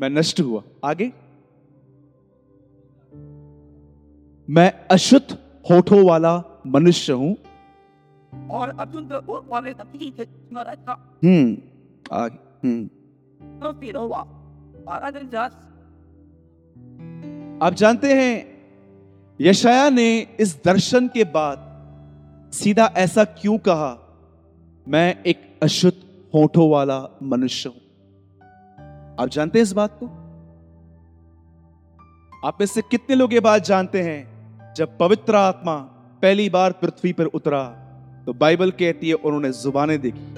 मैं 0.00 0.10
नष्ट 0.10 0.40
हुआ। 0.40 0.62
आगे। 0.84 1.12
मैं 4.50 4.86
अशुद्ध 4.90 5.38
होठों 5.70 6.08
वाला 6.08 6.62
मनुष्य 6.66 7.12
हूँ। 7.12 7.36
और 8.50 8.68
हम्म 11.24 11.56
आगे। 12.12 12.68
हम्म। 12.68 12.90
आप 17.62 17.74
जानते 17.74 18.12
हैं 18.14 18.46
यशाया 19.40 19.90
ने 19.90 20.20
इस 20.40 20.64
दर्शन 20.64 21.08
के 21.08 21.24
बाद 21.24 21.66
सीधा 22.52 22.84
ऐसा 22.96 23.24
क्यों 23.24 23.58
कहा? 23.58 23.90
मैं 24.88 25.22
एक 25.22 25.60
अशुद्ध 25.62 25.96
होठों 26.34 26.70
वाला 26.70 27.02
मनुष्य 27.22 27.68
हूँ। 27.68 27.80
आप 29.20 29.28
जानते 29.28 29.58
हैं 29.58 29.62
इस 29.62 29.72
बात 29.72 29.98
को? 30.02 30.06
आप 32.48 32.58
में 32.60 32.66
से 32.66 32.82
कितने 32.82 33.16
लोग 33.16 33.32
ये 33.32 33.40
बात 33.40 33.64
जानते 33.64 34.02
हैं? 34.02 34.74
जब 34.74 34.98
पवित्र 34.98 35.34
आत्मा 35.34 35.76
पहली 36.22 36.48
बार 36.50 36.72
पृथ्वी 36.72 37.12
पर 37.12 37.24
उतरा 37.24 37.64
तो 38.26 38.32
बाइबल 38.32 38.70
कहती 38.70 39.08
है, 39.08 39.14
उन्होंने 39.14 39.52
जुबानें 39.52 40.00
देखी, 40.00 40.32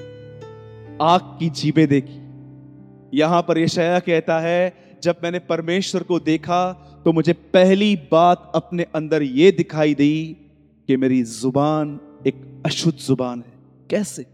आग 1.02 1.20
की 1.38 1.50
जीबें 1.50 1.86
देखी। 1.88 2.21
यहाँ 3.12 3.42
पर 3.42 3.58
यशाया 3.58 3.98
कहता 4.00 4.38
है, 4.40 4.72
जब 5.02 5.16
मैंने 5.22 5.38
परमेश्वर 5.38 6.02
को 6.02 6.18
देखा 6.20 6.72
तो 7.04 7.12
मुझे 7.12 7.32
पहली 7.32 7.94
बात 8.12 8.52
अपने 8.54 8.86
अंदर 8.94 9.22
यह 9.22 9.50
दिखाई 9.50 9.94
दी 9.94 10.36
कि 10.88 10.96
मेरी 10.96 11.22
ज़ुबान 11.22 11.98
एक 12.26 12.62
अशुद्ध 12.66 12.98
ज़ुबान 12.98 13.38
है। 13.38 13.52
कैसे? 13.90 14.26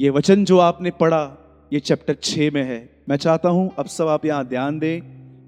ये 0.00 0.10
वचन 0.10 0.44
जो 0.44 0.58
आपने 0.58 0.90
पढ़ा, 0.90 1.68
ये 1.72 1.80
चैप्टर 1.80 2.16
छह 2.22 2.50
में 2.50 2.62
है। 2.62 2.88
मैं 3.08 3.16
चाहता 3.16 3.48
हूँ 3.48 3.70
अब 3.78 3.86
सब 3.86 4.08
आप 4.08 4.24
यहाँ 4.26 4.46
ध्यान 4.46 4.78
दें। 4.78 5.00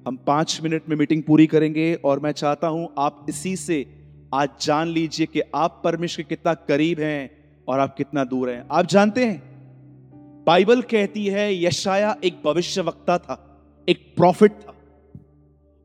हम 0.06 0.16
पाँच 0.16 0.60
मिनट 0.62 0.88
में 0.88 0.96
मीटिंग 0.96 1.22
पूरी 1.22 1.46
करेंगे 1.46 1.94
और 2.04 2.20
मैं 2.20 2.32
चाहता 2.32 2.66
हूँ 2.66 2.88
आप 2.98 3.26
इसी 3.28 3.56
से 3.56 3.84
आज 4.34 4.48
जान 4.62 4.88
लीजिए 4.88 5.26
कि 5.26 5.40
आप 5.54 5.80
परमेश्वर 5.84 6.24
कितना 6.28 6.54
करीब 6.54 7.00
हैं 7.00 7.30
और 7.68 7.80
आप 7.80 7.96
कितना 7.96 8.24
दूर 8.24 8.50
हैं। 8.50 8.64
आप 8.70 8.86
जानते 8.86 9.24
हैं? 9.24 9.55
बाइबल 10.46 10.82
कहती 10.82 11.26
है 11.26 11.64
यशाया 11.64 12.16
एक 12.24 12.38
भविष्य 12.44 12.80
वक्ता 12.80 13.18
था, 13.18 13.60
एक 13.88 14.12
प्रॉफिट 14.16 14.52
था। 14.52 14.74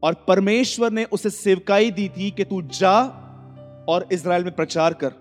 और 0.04 0.14
परमेश्वर 0.14 0.92
ने 0.92 1.04
उसे 1.04 1.30
सेवकाई 1.30 1.92
दी 1.92 2.10
थी 2.10 2.32
कि 2.32 2.44
तू 2.44 2.62
जा 2.62 3.00
और 3.90 4.08
इसराइल 4.12 4.44
में 4.44 4.56
प्रचार 4.56 4.94
कर। 4.94 5.12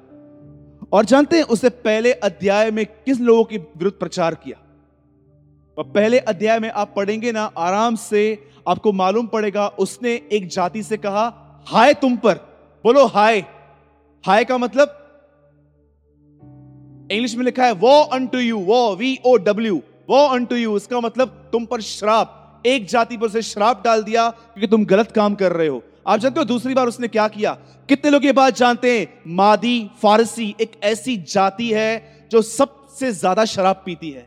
और 0.93 1.05
जानते 1.05 1.37
हैं, 1.37 1.43
उसे 1.43 1.69
पहले 1.69 2.13
अध्याय 2.13 2.71
में 2.71 2.87
किस 2.87 3.21
लोगों 3.21 3.45
के 3.45 3.57
विरुद्ध 3.57 3.99
प्रचार 3.99 4.35
किया? 4.35 4.59
और 5.79 5.85
पहले 5.85 6.19
अध्याय 6.19 6.59
में 6.59 6.71
आप 6.71 6.93
पढ़ेंगे 6.97 7.33
ना, 7.33 7.51
आराम 7.59 7.97
से 7.97 8.51
आपको 8.69 8.93
मालूम 8.93 9.27
पड़ेगा, 9.27 9.69
उसने 9.69 10.23
एक 10.33 10.47
जाति 10.47 10.83
से 10.83 10.97
कहा, 10.97 11.57
हाय 11.67 11.95
तुम 11.95 12.17
पर। 12.17 12.35
बोलो, 12.85 13.07
हाय। 13.07 13.41
हाय 14.27 14.45
का 14.45 14.59
मतलब 14.59 14.97
इंग्लिश 17.11 17.35
में 17.37 17.45
लिखा 17.45 17.65
है 17.65 17.73
वो 17.75 18.01
अन 18.15 18.27
टू 18.27 18.39
यू 18.39 18.59
वो 18.59 18.95
वी 18.97 19.19
ओ 19.27 19.37
डब्ल्यू 19.39 19.81
वो 20.09 20.27
अन 20.29 20.45
टू 20.45 20.57
यू 20.57 20.77
इसका 20.77 21.01
मतलब 21.01 21.29
तुम 21.53 21.65
पर 21.67 21.81
श्राप, 21.83 22.63
एक 22.67 22.87
जाति 22.89 23.17
पर 23.17 23.27
उसे 23.27 23.43
श्राप 23.43 23.83
डाल 23.85 24.03
दिया 24.03 24.29
क्योंकि 24.31 24.67
तुम 24.67 24.85
गलत 24.85 25.13
काम 25.13 25.35
कर 25.35 25.53
रहे 25.53 25.69
हो. 25.69 25.83
आप 26.07 26.19
जानते 26.19 26.41
हो, 26.41 26.45
दूसरी 26.45 26.75
बार 26.75 26.89
उसने 26.89 27.09
क्या 27.09 27.27
किया? 27.29 27.53
कितने 27.89 28.11
लोग 28.11 28.25
ये 28.25 28.33
बात 28.33 28.57
जानते 28.57 28.99
हैं? 28.99 29.07
मादी, 29.29 29.91
फारसी, 30.03 30.55
एक 30.61 30.73
ऐसी 30.85 31.17
जाति 31.29 31.71
है 31.73 32.29
जो 32.33 32.43
सबसे 32.43 33.13
ज़्यादा 33.13 33.45
शराब 33.45 33.83
पीती 33.87 34.11
है। 34.11 34.27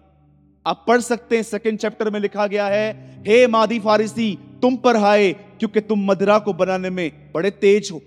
आप 0.66 0.84
पढ़ 0.88 1.02
सकते 1.02 1.36
हैं 1.36 1.44
सेकंड 1.44 1.80
चैप्टर 1.80 2.10
में 2.10 2.20
लिखा 2.20 2.48
गया 2.48 2.68
है, 2.68 3.24
हे 3.28 3.46
मादी, 3.48 3.80
फारसी, 3.80 4.38
तुम 4.62 4.76
पर 4.76 4.98
हाय, 4.98 5.32
क्योंकि 5.60 5.82
तुम 5.82 6.06
मदरा 6.06 6.38
को 6.40 6.54
बनाने 6.54 6.90
में 6.90 7.32
बड़े 7.34 7.52
तेज 7.52 7.90
हो। 7.92 8.02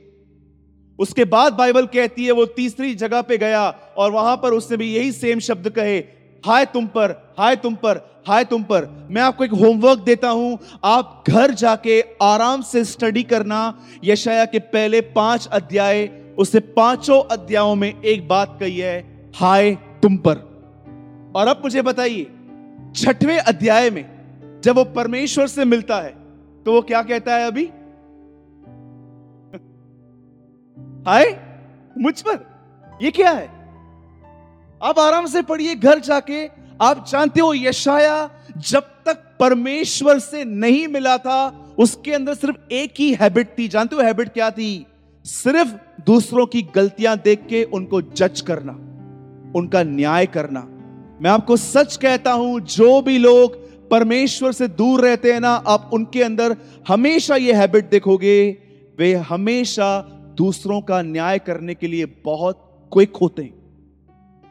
उसके 0.99 1.25
बाद 1.27 1.53
बाइबल 1.53 1.87
कहती 1.87 2.25
है, 2.25 2.33
वो 2.33 2.45
तीसरी 2.47 2.95
जगह 2.95 3.23
पे 3.23 3.39
गया 3.39 3.69
और 3.97 4.11
वहाँ 4.11 4.37
पर 4.37 4.53
उसने 4.53 4.77
भी 4.77 4.93
यही 4.95 5.13
सेम 5.13 5.39
शब्द 5.41 5.69
कहे, 5.69 5.97
हाय 6.45 6.65
तुम 6.65 6.87
पर, 6.87 7.35
हाय 7.39 7.57
तुम 7.57 7.75
पर, 7.75 8.01
हाय 8.27 8.45
तुम 8.45 8.63
पर। 8.63 8.87
मैं 9.11 9.23
आपको 9.23 9.45
एक 9.45 9.53
होमवर्क 9.53 9.99
देता 9.99 10.29
हूँ। 10.29 10.59
आप 10.85 11.25
घर 11.29 11.51
जाके 11.53 12.01
आराम 12.23 12.63
से 12.63 12.85
स्टडी 12.85 13.23
करना। 13.23 13.59
यशाया 14.05 14.45
के 14.45 14.59
पहले 14.59 15.01
पाँच 15.01 15.47
अध्याय 15.49 16.09
उससे 16.39 16.61
पाँचों 16.61 17.23
अध्यायों 17.31 17.75
में 17.75 18.03
एक 18.03 18.27
बात 18.29 18.57
कही 18.61 18.79
है, 18.79 19.31
हाय 19.35 19.75
तुम 20.03 20.17
पर। 20.19 20.45
और 21.37 21.49
अब 21.49 21.61
मुझे 21.65 21.83
बताइए, 21.83 22.27
छठवें 22.97 23.39
अध्याय 23.39 23.91
में 23.91 24.05
जब 24.65 24.77
वो 24.77 24.85
परमेश्वर 24.93 25.47
से 25.47 25.65
मिलता 25.65 25.97
है 25.97 26.15
तो 26.67 26.73
वो 26.73 26.81
क्या 26.83 27.03
कहता 27.03 27.35
है 27.37 27.47
अभी? 27.47 27.69
हाय 31.07 31.25
मुझ 31.99 32.21
पर? 32.23 32.39
ये 33.03 33.11
क्या 33.11 33.31
है? 33.31 33.47
आप 34.83 34.99
आराम 34.99 35.27
से 35.27 35.43
पढ़िए, 35.43 35.75
घर 35.75 35.99
जाके। 35.99 36.47
आप 36.81 37.05
जानते 37.09 37.41
हो, 37.41 37.53
यशाया 37.55 38.31
जब 38.57 38.83
तक 39.07 39.23
परमेश्वर 39.41 40.19
से 40.19 40.45
नहीं 40.45 40.89
मिला 40.89 41.19
था, 41.19 41.75
उसके 41.79 42.13
अंदर 42.13 42.35
सिर्फ़ 42.35 42.57
एक 42.73 42.95
ही 42.99 43.13
हैबिट 43.15 43.55
थी। 43.59 43.69
जानते 43.69 43.97
हो 43.97 44.03
हैबिट 44.03 44.29
क्या 44.29 44.51
थी? 44.51 44.87
सिर्फ़ 45.25 45.75
दूसरों 46.07 46.47
की 46.47 46.63
गलतियाँ 46.75 47.17
देख 47.19 47.47
के 47.49 47.63
उनको 47.65 48.03
जज 48.03 48.41
करना, 48.41 48.73
उनका 49.59 49.83
न्याय 49.83 50.27
करना। 50.27 50.67
मैं 51.23 51.31
आपको 51.31 51.57
सच 51.57 51.97
कहता 51.97 52.33
हूँ, 52.33 52.61
जो 52.61 53.01
भी 53.03 53.19
लोग 53.19 53.57
परमेश्वर 53.91 54.53
से 54.53 54.69
दूर 54.69 55.01
रहते 55.01 55.33
हैं 55.33 55.41
ना, 55.41 55.55
आप 55.69 55.91
उनके 55.93 56.23
अंदर 56.23 56.57
हमेशा 56.89 57.37
ये 57.37 57.53
हैबिट 57.53 57.91
देखोगे, 57.91 58.59
वे 58.99 59.15
हमेशा 59.15 60.16
दूसरों 60.37 60.81
का 60.81 61.01
न्याय 61.03 61.39
करने 61.39 61.75
के 61.75 61.87
लिए 61.87 62.05
बहुत 62.25 62.63
क्विक 62.93 63.17
होते 63.17 63.43
हैं, 63.43 63.55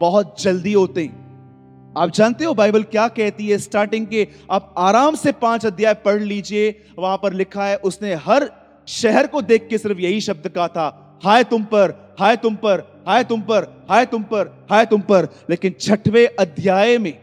बहुत 0.01 0.41
जल्दी 0.41 0.73
होते 0.73 1.03
हैं। 1.03 1.93
आप 1.97 2.11
जानते 2.11 2.45
हो 2.45 2.53
बाइबल 2.53 2.83
क्या 2.83 3.07
कहती 3.07 3.47
है? 3.47 3.57
स्टार्टिंग 3.57 4.07
के 4.07 4.27
आप 4.51 4.73
आराम 4.77 5.15
से 5.15 5.31
पाँच 5.31 5.65
अध्याय 5.65 5.93
पढ़ 5.95 6.21
लीजिए, 6.21 6.69
वहाँ 6.99 7.17
पर 7.17 7.33
लिखा 7.33 7.65
है, 7.65 7.75
उसने 7.77 8.13
हर 8.15 8.49
शहर 8.87 9.27
को 9.27 9.41
देख 9.41 9.67
के 9.67 9.77
सिर्फ़ 9.77 9.99
यही 9.99 10.21
शब्द 10.21 10.47
कहा 10.47 10.67
था, 10.67 11.19
हाय 11.23 11.43
तुम 11.43 11.63
पर, 11.63 12.15
हाय 12.19 12.35
तुम 12.35 12.55
पर, 12.55 12.83
हाय 13.07 13.23
तुम 13.23 13.41
पर, 13.41 13.85
हाय 13.89 14.05
तुम 14.05 14.23
पर, 14.23 14.65
हाय 14.71 14.85
तुम 14.85 15.01
पर। 15.01 15.27
लेकिन 15.49 15.75
छठवें 15.79 16.27
अध्याय 16.39 16.97
में 16.97 17.13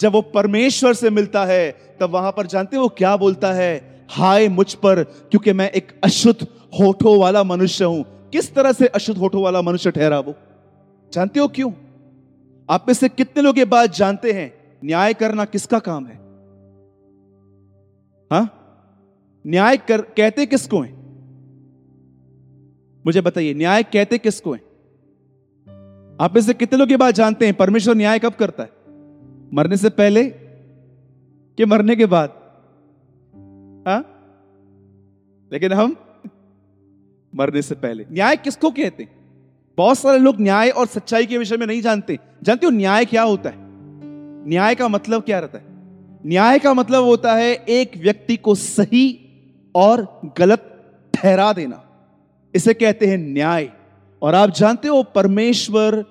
जब 0.00 0.12
वो 0.12 0.20
परमेश्वर 0.22 0.94
से 0.94 1.10
मिलता 1.10 1.44
है, 1.44 1.70
तब 2.00 2.10
वहाँ 2.10 2.32
पर 2.32 2.46
जानते 2.46 2.76
हो 2.76 2.88
क्या 2.88 3.16
बोलता 3.16 3.52
है? 3.52 3.95
हाय 4.10 4.48
मुझ 4.48 4.74
पर, 4.74 5.04
क्योंकि 5.04 5.52
मैं 5.52 5.70
एक 5.70 6.00
अशुद्ध 6.04 6.46
होठों 6.80 7.20
वाला 7.20 7.44
मनुष्य 7.44 7.84
हूँ। 7.84 8.30
किस 8.30 8.54
तरह 8.54 8.72
से 8.72 8.86
अशुद्ध 8.86 9.20
होठों 9.20 9.42
वाला 9.42 9.62
मनुष्य 9.62 9.90
ठहरा 9.90 10.20
वो? 10.20 10.34
जानते 11.12 11.40
हो 11.40 11.48
क्यों? 11.48 11.72
आप 12.70 12.84
में 12.88 12.94
से 12.94 13.08
कितने 13.08 13.42
लोग 13.42 13.58
ये 13.58 13.64
बात 13.64 13.94
जानते 13.94 14.32
हैं? 14.32 14.54
न्याय 14.84 15.14
करना 15.14 15.44
किसका 15.44 15.78
काम 15.78 16.06
है? 16.06 16.14
हा? 18.32 18.48
न्याय 19.46 19.76
कर, 19.76 20.00
कहते 20.00 20.46
किसको 20.46 20.80
है? 20.80 20.92
मुझे 23.06 23.20
बताइए, 23.20 23.54
न्याय 23.54 23.82
कहते 23.82 24.18
किसको 24.18 24.52
है? 24.52 24.60
आप 26.20 26.32
में 26.34 26.40
से 26.40 26.54
कितने 26.54 26.78
लोग 26.78 26.90
ये 26.90 26.96
बात 26.96 27.14
जानते 27.14 27.46
हैं? 27.46 27.54
परमेश्वर 27.54 27.94
न्याय 27.94 28.18
कब 28.18 28.32
करता 28.32 28.62
है? 28.62 28.70
मरने 29.54 29.76
से 29.76 29.88
पहले 29.88 30.24
कि 31.56 31.64
मरने 31.64 31.96
के 31.96 32.06
बाद? 32.06 32.45
हा? 33.88 33.98
लेकिन 35.52 35.72
हम 35.72 35.96
मरने 37.34 37.62
से 37.62 37.74
पहले। 37.74 38.06
न्याय 38.12 38.36
किसको 38.36 38.70
कहते 38.70 39.02
हैं? 39.02 39.16
बहुत 39.76 39.98
सारे 39.98 40.18
लोग 40.18 40.40
न्याय 40.40 40.70
और 40.70 40.86
सच्चाई 40.86 41.26
के 41.26 41.38
विषय 41.38 41.56
में 41.56 41.66
नहीं 41.66 41.82
जानते। 41.82 42.18
जानते 42.42 42.66
हो 42.66 42.72
न्याय 42.72 43.04
क्या 43.04 43.22
होता 43.22 43.50
है? 43.50 43.56
न्याय 44.48 44.74
का 44.74 44.88
मतलब 44.88 45.22
क्या 45.22 45.38
रहता 45.38 45.58
है? 45.58 45.64
न्याय 46.26 46.58
का 46.58 46.74
मतलब 46.74 47.04
होता 47.04 47.34
है 47.34 47.54
एक 47.54 47.96
व्यक्ति 47.96 48.36
को 48.36 48.54
सही 48.54 49.32
और 49.74 50.20
गलत 50.38 50.84
ठहरा 51.14 51.52
देना। 51.52 51.82
इसे 52.54 52.74
कहते 52.74 53.06
हैं 53.06 53.18
न्याय। 53.18 53.70
और 54.22 54.34
आप 54.34 54.50
जानते 54.50 54.88
हो, 54.88 55.02
परमेश्वर 55.02 56.04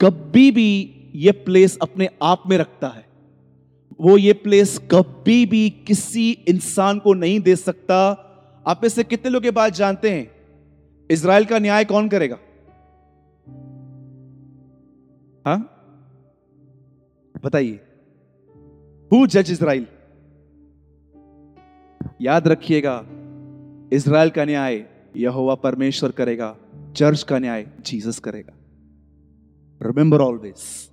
कभी 0.00 0.50
भी 0.50 0.96
यह 1.14 1.32
प्लेस 1.32 1.78
अपने 1.82 2.08
आप 2.22 2.42
में 2.46 2.58
रखता 2.58 2.88
है। 2.88 3.09
वो 4.00 4.18
ये 4.18 4.32
प्लेस 4.32 4.78
कभी 4.90 5.46
भी 5.46 5.70
किसी 5.70 6.30
इंसान 6.30 6.98
को 6.98 7.14
नहीं 7.14 7.40
दे 7.40 7.56
सकता। 7.56 8.26
आप 8.66 8.80
में 8.82 8.88
से 8.88 9.04
कितने 9.04 9.30
लोग 9.30 9.44
ये 9.44 9.50
बात 9.50 9.72
जानते 9.72 10.10
हैं? 10.10 10.30
इसराइल 11.10 11.44
का 11.44 11.58
न्याय 11.58 11.84
कौन 11.84 12.08
करेगा? 12.08 12.38
हाँ? 15.46 15.76
बताइए। 17.44 17.80
हु 19.12 19.26
जज 19.26 19.50
इसराइल 19.50 19.86
याद 22.20 22.48
रखिएगा 22.48 23.06
इसराइल 23.92 24.30
का 24.30 24.44
न्याय 24.44 24.86
यहोवा 25.16 25.54
परमेश्वर 25.54 26.10
करेगा, 26.10 26.56
चर्च 26.96 27.22
का 27.22 27.38
न्याय 27.38 27.66
जीसस 27.80 28.18
करेगा। 28.18 28.52
रिमेंबर 29.82 30.20
ऑलवेज 30.20 30.90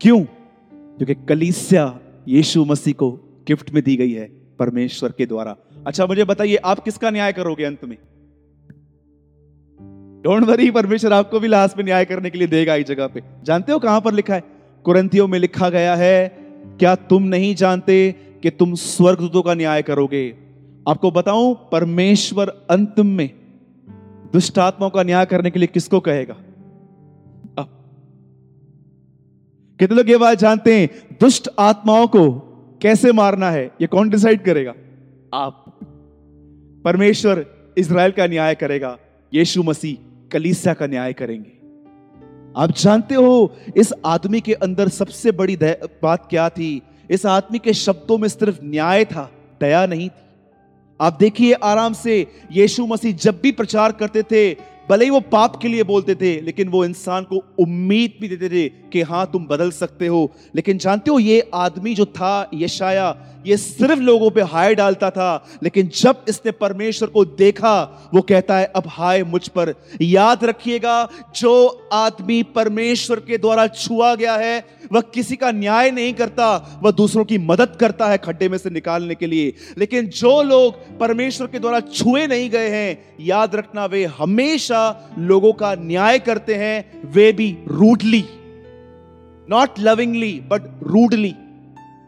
क्यों? 0.00 0.24
क्योंकि 0.24 1.14
कलीसिया 1.14 2.00
यीशु 2.28 2.64
मसीह 2.64 2.94
को 2.94 3.10
गिफ्ट 3.48 3.70
में 3.70 3.82
दी 3.82 3.96
गई 3.96 4.12
है 4.12 4.28
परमेश्वर 4.58 5.12
के 5.18 5.26
द्वारा। 5.26 5.56
अच्छा 5.86 6.06
मुझे 6.06 6.24
बताइए, 6.24 6.56
आप 6.56 6.78
किसका 6.78 7.10
न्याय 7.10 7.32
करोगे 7.32 7.64
अंत 7.64 7.84
में? 7.84 7.98
डोंट 10.22 10.44
वरी 10.44 10.70
परमेश्वर 10.70 11.12
आपको 11.12 11.40
भी 11.40 11.48
लास्ट 11.48 11.76
में 11.78 11.84
न्याय 11.84 12.04
करने 12.04 12.30
के 12.30 12.38
लिए 12.38 12.48
देगा 12.48 12.74
इस 12.74 12.86
जगह 12.86 13.06
पे। 13.06 13.22
जानते 13.42 13.72
हो 13.72 13.78
कहाँ 13.78 14.00
पर 14.00 14.12
लिखा 14.12 14.34
है? 14.34 14.42
कुरंतियों 14.84 15.28
में 15.28 15.38
लिखा 15.38 15.68
गया 15.70 15.94
है, 15.94 16.28
क्या 16.78 16.94
तुम 16.94 17.22
नहीं 17.22 17.54
जानते 17.54 18.14
कि 18.42 18.50
तुम 18.50 18.74
स्वर्गदूतों 18.74 19.42
का 19.42 19.54
न्याय 19.54 19.82
करोगे? 19.82 20.34
आपको 20.88 21.10
बताऊँ, 21.10 21.68
परमेश्वर 21.72 22.48
अंत 22.70 22.94
में 22.98 23.30
दुष्ट 24.32 24.58
आत्माओं 24.58 24.90
का 24.90 25.02
न्याय 25.02 25.26
करने 25.26 25.50
के 25.50 25.58
लिए 25.58 25.68
किसको 25.74 26.00
कहेगा? 26.00 26.36
कितने 29.82 29.96
लोग 29.96 30.10
ये 30.10 30.16
बात 30.16 30.38
जानते 30.38 30.78
हैं? 30.78 30.88
दुष्ट 31.20 31.48
आत्माओं 31.58 32.06
को 32.06 32.30
कैसे 32.82 33.12
मारना 33.12 33.50
है? 33.50 33.64
ये 33.80 33.86
कौन 33.86 34.08
डिसाइड 34.08 34.44
करेगा? 34.44 34.74
आप। 35.34 35.80
परमेश्वर 36.84 37.46
इसराइल 37.78 38.12
का 38.12 38.26
न्याय 38.26 38.54
करेगा, 38.54 38.98
यीशु 39.34 39.62
मसीह 39.62 40.28
कलीसिया 40.32 40.74
का 40.74 40.86
न्याय 40.86 41.12
करेंगे। 41.12 41.50
आप 42.56 42.70
जानते 42.70 43.14
हो, 43.14 43.56
इस 43.76 43.92
आदमी 44.06 44.40
के 44.40 44.52
अंदर 44.52 44.88
सबसे 44.88 45.32
बड़ी 45.32 45.58
बात 46.02 46.26
क्या 46.30 46.48
थी? 46.48 46.82
इस 47.10 47.26
आदमी 47.26 47.58
के 47.58 47.72
शब्दों 47.72 48.18
में 48.18 48.28
सिर्फ़ 48.28 48.58
न्याय 48.64 49.04
था, 49.04 49.30
दया 49.60 49.86
नहीं 49.86 50.08
थी। 50.08 50.22
आप 51.00 51.16
देखिए 51.20 51.52
आराम 51.52 51.92
से, 51.92 52.26
यीशु 52.52 52.86
मसीह 52.86 53.14
जब 53.16 53.40
भी 53.42 53.52
प्रचार 53.52 53.92
करते 53.92 54.22
थे 54.22 54.56
भले 54.92 55.04
ही 55.04 55.10
वो 55.10 55.20
पाप 55.20 55.56
के 55.56 55.68
लिए 55.68 55.82
बोलते 55.82 56.14
थे, 56.14 56.40
लेकिन 56.40 56.68
वो 56.68 56.84
इंसान 56.84 57.24
को 57.24 57.36
उम्मीद 57.58 58.12
भी 58.20 58.28
देते 58.28 58.48
थे 58.48 58.68
कि 58.68 59.02
हाँ 59.02 59.30
तुम 59.32 59.46
बदल 59.46 59.70
सकते 59.70 60.06
हो। 60.06 60.32
लेकिन 60.54 60.78
जानते 60.78 61.10
हो, 61.10 61.18
ये 61.18 61.50
आदमी 61.54 61.94
जो 61.94 62.04
था 62.04 62.50
यशाया 62.54 63.28
ये 63.46 63.56
सिर्फ़ 63.56 64.00
लोगों 64.00 64.30
पे 64.30 64.40
हाय 64.40 64.74
डालता 64.74 65.10
था, 65.10 65.44
लेकिन 65.62 65.90
जब 66.00 66.24
इसने 66.28 66.52
परमेश्वर 66.52 67.08
को 67.08 67.24
देखा, 67.24 67.74
वो 68.14 68.20
कहता 68.20 68.56
है, 68.56 68.64
अब 68.64 68.82
हाय 68.86 69.22
मुझ 69.24 69.48
पर। 69.48 69.74
याद 70.02 70.44
रखिएगा, 70.44 71.08
जो 71.36 71.54
आदमी 71.92 72.42
परमेश्वर 72.42 73.20
के 73.20 73.38
द्वारा 73.38 73.66
छुआ 73.66 74.14
गया 74.14 74.34
है, 74.34 74.64
वह 74.92 75.00
किसी 75.00 75.36
का 75.36 75.50
न्याय 75.50 75.90
नहीं 75.90 76.12
करता, 76.12 76.80
वह 76.82 76.90
दूसरों 76.90 77.24
की 77.24 77.38
मदद 77.38 77.76
करता 77.80 78.06
है 78.06 78.18
खड्डे 78.18 78.48
में 78.48 78.58
से 78.58 78.70
निकालने 78.70 79.14
के 79.14 79.26
लिए। 79.26 79.54
लेकिन 79.78 80.06
जो 80.06 80.42
लोग 80.42 80.98
परमेश्वर 80.98 81.46
के 81.46 81.58
द्वारा 81.58 81.80
छुए 81.80 82.26
नहीं 82.26 82.50
गए 82.50 82.68
हैं, 82.68 83.16
याद 83.20 83.56
रखना, 83.56 83.86
वे 83.86 84.04
हमेशा 84.04 84.81
लोगों 85.18 85.52
का 85.52 85.74
न्याय 85.74 86.18
करते 86.18 86.54
हैं, 86.54 87.02
वे 87.06 87.32
भी 87.32 87.56
rudely 87.68 88.24
not 89.48 89.78
lovingly 89.78 90.32
but 90.50 90.62
rudely 90.82 91.34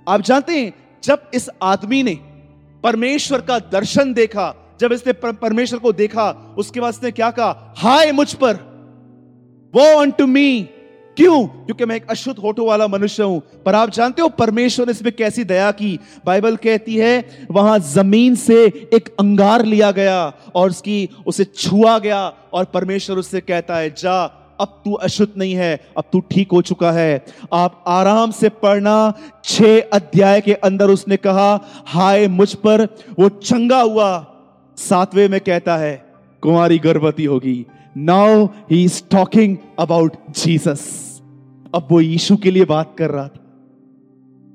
आप 0.08 0.20
जानते 0.20 0.58
हैं, 0.58 0.72
जब 1.02 1.30
इस 1.34 1.48
आदमी 1.62 2.02
ने 2.02 2.14
परमेश्वर 2.84 3.40
का 3.40 3.58
दर्शन 3.72 4.12
देखा, 4.14 4.54
जब 4.80 4.92
इसने 4.92 5.12
परमेश्वर 5.32 5.78
को 5.78 5.92
देखा, 5.92 6.30
उसके 6.58 6.80
बाद 6.80 6.94
इसने 6.94 7.10
क्या 7.10 7.30
कहा? 7.30 7.74
हाय 7.78 8.12
मुझ 8.12 8.32
पर 8.34 8.54
वो 9.74 9.84
ऑन 9.94 10.10
टू 10.10 10.26
मी 10.26 10.68
क्यों? 11.16 11.46
क्योंकि 11.46 11.84
मैं 11.84 11.96
एक 11.96 12.06
अशुद्ध 12.10 12.40
होठों 12.40 12.66
वाला 12.66 12.86
मनुष्य 12.86 13.22
हूँ। 13.22 13.42
पर 13.66 13.74
आप 13.74 13.90
जानते 13.90 14.22
हो 14.22 14.28
परमेश्वर 14.28 14.86
ने 14.86 14.92
इसमें 14.92 15.12
कैसी 15.12 15.44
दया 15.44 15.70
की? 15.70 16.00
बाइबल 16.26 16.56
कहती 16.56 16.96
है, 16.96 17.46
वहाँ 17.50 17.78
ज़मीन 17.78 18.34
से 18.34 18.88
एक 18.94 19.16
अंगार 19.20 19.64
लिया 19.64 19.90
गया 19.90 20.32
और 20.54 20.70
उसकी, 20.70 21.08
उसे 21.26 21.44
छुआ 21.44 21.98
गया 21.98 22.32
और 22.52 22.64
परमेश्वर 22.64 23.16
उससे 23.16 23.40
कहता 23.40 23.76
है, 23.76 23.90
जा, 23.90 24.40
अब 24.60 24.68
तू 24.84 24.92
अशुद्ध 24.92 25.32
नहीं 25.38 25.54
है, 25.54 25.80
अब 25.96 26.04
तू 26.12 26.20
ठीक 26.20 26.52
हो 26.52 26.62
चुका 26.62 26.92
है। 26.92 27.24
आप 27.52 27.84
आराम 27.86 28.30
से 28.30 28.48
पढ़ना। 28.48 29.12
छह 29.44 29.80
अध्याय 29.80 30.40
के 30.40 30.54
अंदर 30.54 30.88
उसने 30.88 31.16
कहा, 31.16 31.60
हाय, 31.86 32.28
मुझ 32.28 32.54
पर 32.54 32.84
वो 33.18 33.28
चंगा 33.28 33.80
हुआ। 33.80 34.26
सातवें 34.76 35.28
में 35.28 35.40
कहता 35.40 35.76
है 35.76 36.04
कुमारी 36.40 36.78
गर्भवती 36.78 37.24
होगी। 37.24 37.66
Now 37.96 38.44
he 38.70 38.84
is 38.84 39.02
talking 39.10 39.56
about 39.78 40.16
Jesus 40.30 40.82
अब 41.74 41.88
वो 41.90 42.00
यीशु 42.00 42.36
के 42.36 42.50
लिए 42.50 42.64
बात 42.64 42.94
कर 42.98 43.10
रहा 43.10 43.28
था। 43.28 43.40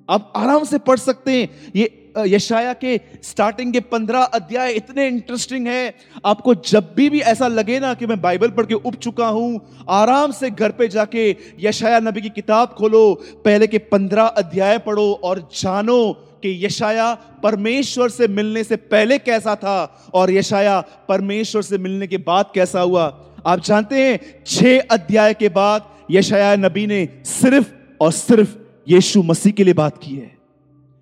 आप 0.09 0.33
आराम 0.35 0.63
से 0.63 0.77
पढ़ 0.77 0.99
सकते 0.99 1.31
हैं। 1.31 1.71
ये 1.75 1.95
यशाया 2.27 2.73
के 2.73 2.99
स्टार्टिंग 3.23 3.73
के 3.73 3.79
पंद्रह 3.79 4.21
अध्याय 4.21 4.73
इतने 4.73 5.07
इंटरेस्टिंग 5.07 5.67
है। 5.67 5.93
आपको 6.25 6.55
जब 6.55 6.93
भी 6.95 7.09
भी 7.09 7.19
ऐसा 7.21 7.47
लगे 7.47 7.79
ना 7.79 7.93
कि 7.93 8.07
मैं 8.07 8.19
बाइबल 8.21 8.49
पढ़ 8.49 8.65
के 8.65 8.73
उप 8.73 8.95
चुका 8.95 9.27
हूँ, 9.27 9.59
आराम 9.89 10.31
से 10.31 10.49
घर 10.49 10.71
पे 10.71 10.87
जाके 10.87 11.35
यशाया 11.59 11.99
नबी 11.99 12.21
की 12.21 12.29
किताब 12.29 12.67
खोलो, 12.69 13.13
पहले 13.45 13.67
के 13.67 13.77
पंद्रह 13.77 14.23
अध्याय 14.23 14.77
पढ़ो 14.79 15.11
और 15.13 15.47
जानो 15.53 16.11
कि 16.43 16.65
यशाया 16.65 17.13
परमेश्वर 17.43 18.09
से 18.09 18.27
मिलने 18.27 18.63
से 18.63 18.75
पहले 18.75 19.17
कैसा 19.17 19.55
था 19.55 20.11
और 20.13 20.31
यशाया 20.31 20.79
परमेश्वर 21.09 21.61
से 21.61 21.77
मिलने 21.77 22.07
के 22.07 22.17
बाद 22.17 22.51
कैसा 22.55 22.81
हुआ। 22.81 23.07
आप 23.45 23.59
जानते 23.59 23.95
हैं, 23.95 24.19
छह 24.47 24.79
अध्याय 24.79 25.33
के 25.33 25.49
बाद 25.49 25.89
यशाया 26.11 26.55
नबी 26.55 26.87
ने 26.87 27.09
सिर्फ़ 27.25 27.67
और 28.01 28.11
सिर्फ़ 28.11 28.55
यीशु 28.89 29.23
मसीह 29.23 29.53
के 29.53 29.63
लिए 29.63 29.73
बात 29.73 29.97
की 29.97 30.15
है। 30.15 30.39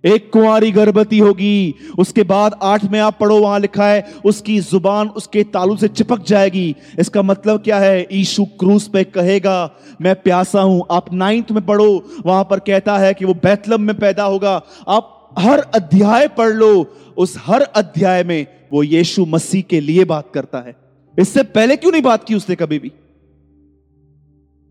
एक 0.05 0.29
कुंवारी 0.33 0.71
गर्भवती 0.71 1.19
होगी, 1.19 1.75
उसके 1.99 2.23
बाद 2.23 2.59
आठ 2.63 2.85
में 2.85 2.99
आप 2.99 3.17
पढ़ो, 3.19 3.39
वहाँ 3.39 3.59
लिखा 3.59 3.87
है, 3.87 4.13
उसकी 4.25 4.59
ज़ुबान 4.59 5.09
उसके 5.09 5.43
तालू 5.43 5.77
से 5.77 5.87
चिपक 5.87 6.23
जाएगी। 6.23 6.75
इसका 6.99 7.21
मतलब 7.21 7.61
क्या 7.63 7.79
है? 7.79 8.07
ईशु 8.11 8.45
क्रूस 8.45 8.87
पे 8.87 9.03
कहेगा, 9.03 9.71
मैं 10.01 10.15
प्यासा 10.15 10.61
हूँ। 10.61 10.85
आप 10.91 11.13
नाइन्थ 11.13 11.51
में 11.51 11.65
पढ़ो, 11.65 12.03
वहाँ 12.25 12.43
पर 12.43 12.59
कहता 12.59 12.97
है 12.97 13.13
कि 13.13 13.25
वो 13.25 13.33
बैतलम 13.33 13.81
में 13.81 13.99
पैदा 13.99 14.23
होगा। 14.23 14.61
आप 14.87 15.29
हर 15.39 15.59
अध्याय 15.59 16.27
पढ़ 16.27 16.49
लो, 16.49 16.95
उस 17.17 17.35
हर 17.37 17.61
अध्याय 17.61 18.23
में 18.23 18.47
वो 18.73 18.83
यीशु 18.83 19.25
मसीह 19.25 19.61
के 19.61 19.79
लिए 19.79 20.05
बात 20.05 20.31
करता 20.33 20.57
है। 20.57 20.86
इससे 21.19 21.43
पहले 21.43 21.75
क्यों 21.75 21.91
नहीं 21.91 22.01
बात 22.01 22.23
की 22.23 22.35
उसने 22.35 22.55
कभी 22.55 22.79
भी? 22.79 22.89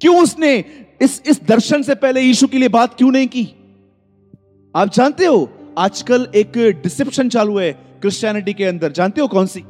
क्यों 0.01 0.23
उसने 0.23 0.65
इस 1.03 1.23
इस 1.27 1.45
दर्शन 1.45 1.83
से 1.83 1.95
पहले 1.95 2.21
यीशु 2.21 2.47
के 2.47 2.59
लिए 2.59 2.69
बात 2.69 2.95
क्यों 2.95 3.11
नहीं 3.11 3.29
की? 3.29 3.45
आप 4.77 4.91
जानते 4.93 5.27
हो, 5.27 5.51
आजकल 5.79 6.29
एक 6.35 6.53
डिसेप्शन 6.83 7.29
चालू 7.29 7.59
है 7.59 7.73
क्रिश्चियनिटी 7.73 8.53
के 8.53 8.65
अंदर। 8.65 8.93
जानते 8.93 9.21
हो 9.21 9.29
कौन 9.29 9.47
सी? 9.47 9.65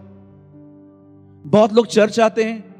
बहुत 1.48 1.72
लोग 1.72 1.86
चर्च 1.86 2.20
आते 2.20 2.44
हैं, 2.44 2.74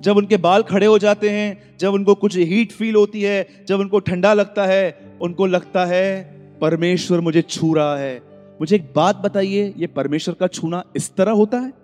जब 0.00 0.16
उनके 0.16 0.36
बाल 0.36 0.62
खड़े 0.62 0.86
हो 0.86 0.98
जाते 0.98 1.30
हैं, 1.30 1.76
जब 1.78 1.92
उनको 1.92 2.14
कुछ 2.14 2.36
हीट 2.36 2.72
फील 2.72 2.94
होती 2.94 3.22
है, 3.22 3.64
जब 3.68 3.80
उनको 3.80 3.98
ठंडा 3.98 4.34
लगता 4.34 4.66
है, 4.66 4.98
उनको 5.20 5.46
लगता 5.46 5.84
है, 5.84 6.24
परमेश्वर 6.60 7.20
मुझे 7.20 7.42
छू 7.42 7.74
रहा 7.74 7.96
है। 7.96 8.22
मुझे 8.60 8.76
एक 8.76 8.92
बात 8.96 9.16
बताइए, 9.16 9.74
ये 9.76 9.86
परमेश्वर 9.86 10.34
का 10.34 10.46
छूना 10.46 10.84
इस 10.96 11.14
तरह 11.16 11.32
होता 11.32 11.58
है? 11.58 11.83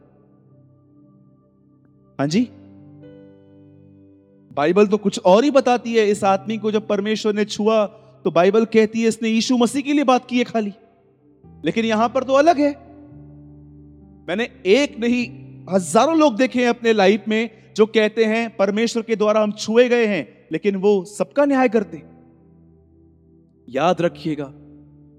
हाँ 2.21 2.27
जी। 2.27 2.41
बाइबल 4.51 4.87
तो 4.87 4.97
कुछ 4.97 5.19
और 5.21 5.45
ही 5.45 5.51
बताती 5.51 5.95
है 5.95 6.05
इस 6.07 6.23
आदमी 6.25 6.59
को 6.59 6.71
जब 6.71 6.87
परमेश्वर 6.87 7.33
ने 7.35 7.45
छुआ 7.45 7.85
तो 8.25 8.31
बाइबल 8.31 8.65
कहती 8.65 9.03
है, 9.03 9.09
इसने 9.09 9.29
यीशु 9.29 9.57
मसीह 9.59 9.83
के 9.83 9.93
लिए 9.93 10.05
बात 10.05 10.27
की 10.29 10.39
है 10.39 10.45
खाली। 10.45 10.73
लेकिन 11.65 11.85
यहाँ 11.85 12.09
पर 12.09 12.25
तो 12.25 12.33
अलग 12.33 12.59
है। 12.59 12.71
मैंने 14.29 14.49
एक 14.69 14.99
नहीं, 15.01 15.25
हज़ारों 15.71 16.19
लोग 16.19 16.37
देखे 16.37 16.61
हैं 16.61 16.69
अपने 16.69 16.93
लाइफ 16.93 17.25
में 17.29 17.51
जो 17.77 17.87
कहते 17.89 18.25
हैं, 18.25 18.57
परमेश्वर 18.57 19.03
के 19.03 19.17
द्वारा 19.17 19.43
हम 19.43 19.53
छुए 19.55 19.89
गए 19.89 20.07
हैं, 20.07 20.47
लेकिन 20.53 20.77
वो 20.77 21.05
सबका 21.07 21.45
न्याय 21.45 21.69
करते 21.69 22.03
याद 23.69 24.03
रखिएगा, 24.03 24.53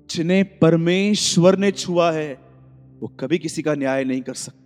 जिन्हें 0.10 0.44
परमेश्वर 0.60 1.58
ने 1.58 1.72
छुआ 1.74 2.12
है, 2.12 2.34
वो 3.00 3.08
कभी 3.20 3.38
किसी 3.40 3.62
का 3.62 3.76
न्याय 3.76 4.04
नहीं 4.04 4.22
कर 4.22 4.34
सकते। 4.36 4.61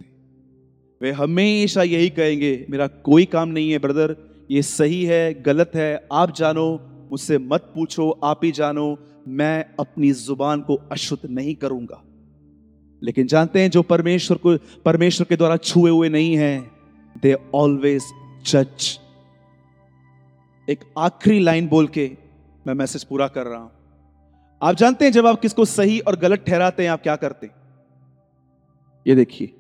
वे 1.02 1.12
हमेशा 1.12 1.84
यही 1.84 2.10
कहेंगे, 2.10 2.66
मेरा 2.70 2.88
कोई 2.88 3.26
काम 3.26 3.50
नहीं 3.50 3.72
है 3.72 3.80
ब्रदर 3.80 4.16
ये 4.52 4.62
सही 4.62 5.04
है, 5.06 5.44
गलत 5.44 5.72
है. 5.76 6.08
आप 6.12 6.36
जानो, 6.36 6.80
मुझसे 7.12 7.38
मत 7.38 7.72
पूछो, 7.76 8.10
आप 8.24 8.40
ही 8.44 8.52
जानो. 8.52 9.00
मैं 9.28 9.66
अपनी 9.80 10.12
ज़ुबान 10.12 10.62
को 10.62 10.76
अशुद्ध 10.76 11.30
नहीं 11.30 11.56
करूँगा. 11.56 12.04
लेकिन 13.04 13.28
जानते 13.28 13.62
हैं, 13.62 13.70
जो 13.70 13.82
परमेश्वर 13.82 14.38
को, 14.38 14.58
परमेश्वर 14.58 15.28
के 15.28 15.36
द्वारा 15.36 15.58
छुए 15.58 15.92
हुए 15.92 16.10
नहीं 16.10 16.38
हैं 16.38 16.72
दे 17.22 17.36
ऑलवेज 17.56 18.04
जज 18.46 19.00
एक 20.70 20.80
आखिरी 20.98 21.40
लाइन 21.40 21.68
बोल 21.68 21.88
के 21.88 22.12
मैं 22.68 22.74
मैसेज 22.74 23.04
पूरा 23.04 23.28
कर 23.28 23.46
रहा 23.46 23.60
हूँ। 23.60 23.72
आप 24.62 24.76
जानते 24.76 25.06
हैं, 25.06 25.12
जब 25.12 25.26
आप 25.26 25.42
किसको 25.42 25.66
सही 25.66 26.00
और 26.00 26.16
गलत 26.16 26.46
ठहराते 26.48 26.84
हैं, 26.84 26.90
आप 26.90 27.04
क्या 27.04 27.16
करते 27.16 27.48
हैं? 27.48 27.56
ये 29.08 29.16
देखिए। 29.16 29.54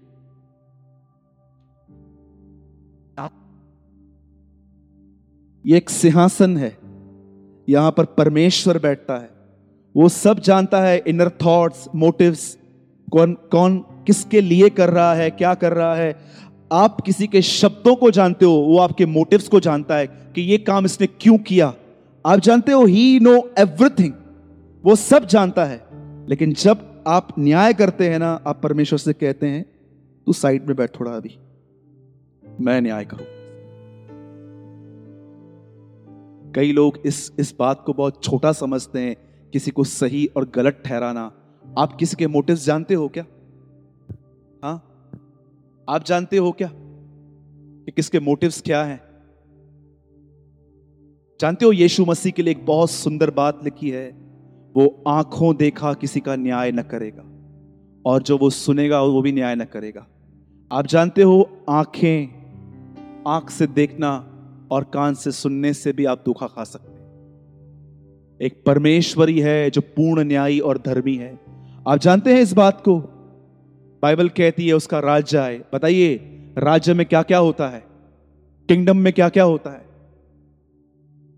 ये 5.66 5.78
एक 5.78 5.90
सिंहासन 5.90 6.58
है। 6.58 6.78
यहाँ 7.70 7.92
पर 7.92 8.06
परमेश्वर 8.06 8.80
बैठता 8.80 9.18
है। 9.18 9.30
वो 9.96 10.10
सब 10.10 10.40
जानता 10.40 10.82
है 10.82 11.04
इनर 11.08 11.30
थॉट्स 11.30 11.86
मोटिव्स 11.96 12.58
कौन 13.12 13.34
कौन 13.34 13.78
किसके 13.78 14.42
लिए 14.42 14.70
कर 14.70 14.90
रहा 14.90 15.14
है, 15.14 15.30
क्या 15.30 15.54
कर 15.54 15.74
रहा 15.74 15.96
है। 15.96 16.16
आप 16.72 17.02
किसी 17.02 17.28
के 17.28 17.42
शब्दों 17.42 17.96
को 17.96 18.12
जानते 18.12 18.46
हो, 18.46 18.52
वो 18.52 18.80
आपके 18.80 19.06
मोटिव्स 19.06 19.48
को 19.48 19.60
जानता 19.60 19.96
है 19.96 20.08
कि 20.08 20.42
ये 20.42 20.58
काम 20.58 20.86
इसने 20.86 21.08
क्यों 21.08 21.38
किया। 21.38 21.74
आप 22.26 22.40
जानते 22.40 22.72
हो 22.72 22.86
ही 22.86 23.20
नो 23.20 23.52
एवरीथिंग 23.60 24.14
वो 24.84 24.96
सब 24.96 25.26
जानता 25.26 25.66
है। 25.66 25.86
लेकिन 26.30 26.54
जब 26.54 27.04
आप 27.08 27.28
न्याय 27.40 27.74
करते 27.74 28.10
हैं 28.10 28.20
ना, 28.20 28.42
आप 28.48 28.62
परमेश्वर 28.64 29.00
से 29.00 29.14
कहते 29.14 29.48
हैं, 29.48 29.66
तू 30.26 30.34
साइड 30.34 30.68
में 30.68 30.78
बैठ 30.78 31.00
थोड़ा 31.00 31.12
अभी। 31.12 31.40
मैं 32.62 32.82
न्याय 32.82 33.06
करूँ। 33.06 33.35
कई 36.56 36.72
लोग 36.72 36.98
इस 37.06 37.32
इस 37.40 37.54
बात 37.60 37.84
को 37.86 37.94
बहुत 37.94 38.24
छोटा 38.24 38.52
समझते 38.52 39.00
हैं, 39.00 39.16
किसी 39.54 39.72
को 39.72 39.84
सही 39.84 40.26
और 40.26 40.52
गलत 40.56 40.82
ठहराना। 40.86 41.32
आप 41.78 41.96
किसी 41.96 42.16
के 42.16 42.28
मोटिव 42.28 42.56
जानते 42.56 42.94
हो 42.94 43.08
क्या? 43.08 43.24
हाँ? 44.64 44.76
आप 45.90 46.04
जानते 46.04 46.38
हो 46.38 46.52
क्या 46.52 46.70
कि 46.74 47.92
किसके 47.92 48.20
मोटिव्स 48.20 48.62
क्या 48.62 48.84
हैं? 48.84 49.00
जानते 51.40 51.66
हो 51.66 51.72
यीशु 51.72 52.06
मसीह 52.06 52.32
के 52.32 52.42
लिए 52.42 52.52
एक 52.52 52.66
बहुत 52.66 52.92
सुंदर 52.92 53.32
बात 53.32 53.64
लिखी 53.64 53.90
है, 53.90 54.10
वो 54.76 55.04
आँखों 55.08 55.56
देखा 55.56 55.94
किसी 55.94 56.20
का 56.20 56.36
न्याय 56.36 56.72
न 56.72 56.82
करेगा, 56.82 57.24
और 58.06 58.24
जो 58.24 58.38
वो 58.38 58.50
सुनेगा 58.50 59.02
वो 59.02 59.22
भी 59.22 59.32
न्याय 59.32 59.56
न 59.56 59.64
करेगा। 59.64 60.08
आप 60.72 60.88
जानते 60.88 61.22
हो 61.22 61.50
आँखें, 61.70 63.24
आँख 63.28 63.50
से 63.50 63.68
देखना 63.68 64.35
और 64.76 64.84
कान 64.84 65.14
से 65.14 65.32
सुनने 65.32 65.74
से 65.74 65.94
भी 65.94 66.06
आप 66.06 66.24
धोखा 66.26 66.48
खा 66.48 66.64
सकते 66.64 66.92
हैं। 66.92 67.10
एक 68.42 68.64
परमेश्वरी 68.66 69.40
है 69.40 69.70
जो 69.70 69.82
पूर्ण 69.82 70.24
न्यायी 70.24 70.60
और 70.60 70.78
धर्मी 70.86 71.16
है। 71.16 71.40
आप 71.88 71.98
जानते 71.98 72.34
हैं 72.34 72.42
इस 72.42 72.54
बात 72.54 72.82
को? 72.82 73.00
बाइबल 74.02 74.30
कहती 74.30 74.68
है 74.68 74.74
उसका 74.74 75.00
राज्य 75.00 75.38
आए। 75.38 75.62
बताइए, 75.74 76.16
राज्य 76.58 76.94
में 76.94 77.06
क्या 77.06 77.22
क्या 77.22 77.38
होता 77.38 77.68
है? 77.68 77.84
किंगडम 78.68 78.98
में 78.98 79.14
क्या 79.14 79.30
क्या 79.30 79.44
होता 79.44 79.70
है? 79.70 79.86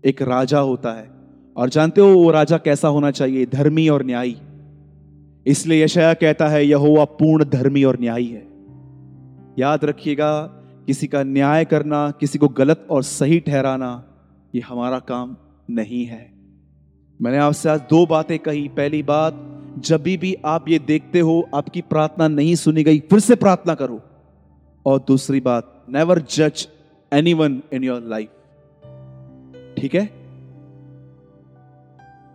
एक 0.04 0.22
राजा 0.22 0.58
होता 0.58 0.92
है। 0.92 1.10
और 1.56 1.68
जानते 1.68 2.00
हो 2.00 2.08
वो 2.08 2.30
राजा 2.30 2.58
कैसा 2.58 2.88
होना 2.88 3.10
चाहिए? 3.10 3.46
धर्मी 3.46 3.88
और 3.88 4.04
न्यायी। 4.04 4.36
इसलिए 5.46 5.84
यशया 5.84 6.14
कहता 6.14 6.48
है, 6.48 6.66
यहोवा 6.66 7.04
पूर्ण 7.04 7.44
धर्मी 7.44 7.84
और 7.84 8.00
न्यायी 8.00 8.26
है। 8.26 8.48
याद 9.58 9.84
रखिएगा 9.84 10.54
किसी 10.88 11.06
का 11.06 11.22
न्याय 11.22 11.64
करना, 11.64 12.10
किसी 12.10 12.38
को 12.38 12.48
गलत 12.48 12.86
और 12.90 13.02
सही 13.02 13.40
ठहराना, 13.40 14.04
ये 14.54 14.60
हमारा 14.60 14.98
काम 14.98 15.36
नहीं 15.70 16.04
है। 16.04 16.32
मैंने 17.22 17.38
आपसे 17.38 17.68
आज 17.68 17.80
दो 17.80 18.06
बातें 18.06 18.38
कही। 18.38 18.68
पहली 18.68 19.02
बात, 19.02 19.34
जब 19.78 20.02
भी 20.02 20.36
आप 20.44 20.68
ये 20.68 20.78
देखते 20.78 21.20
हो, 21.20 21.48
आपकी 21.54 21.80
प्रार्थना 21.80 22.28
नहीं 22.28 22.54
सुनी 22.54 22.82
गई, 22.82 23.00
फिर 23.00 23.20
से 23.20 23.34
प्रार्थना 23.34 23.74
करो। 23.74 24.02
और 24.86 25.04
दूसरी 25.08 25.40
बात 25.40 25.86
नेवर 25.88 26.18
जज 26.18 26.68
any 27.12 27.34
one 27.34 27.62
in 27.72 27.84
your 27.84 28.02
life 28.02 28.28
ठीक 29.78 29.94
है? 29.94 30.10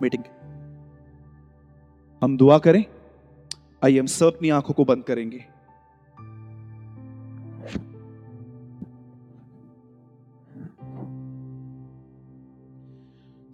मीटिंग 0.02 0.24
हम 2.24 2.38
दुआ 2.38 2.58
करें। 2.58 2.86
आइए, 3.84 4.00
हम 4.00 4.06
सब 4.06 4.26
अपनी 4.26 4.50
आँखों 4.50 4.74
को 4.74 4.86
बंद 4.86 5.04
करेंगे। 5.04 5.53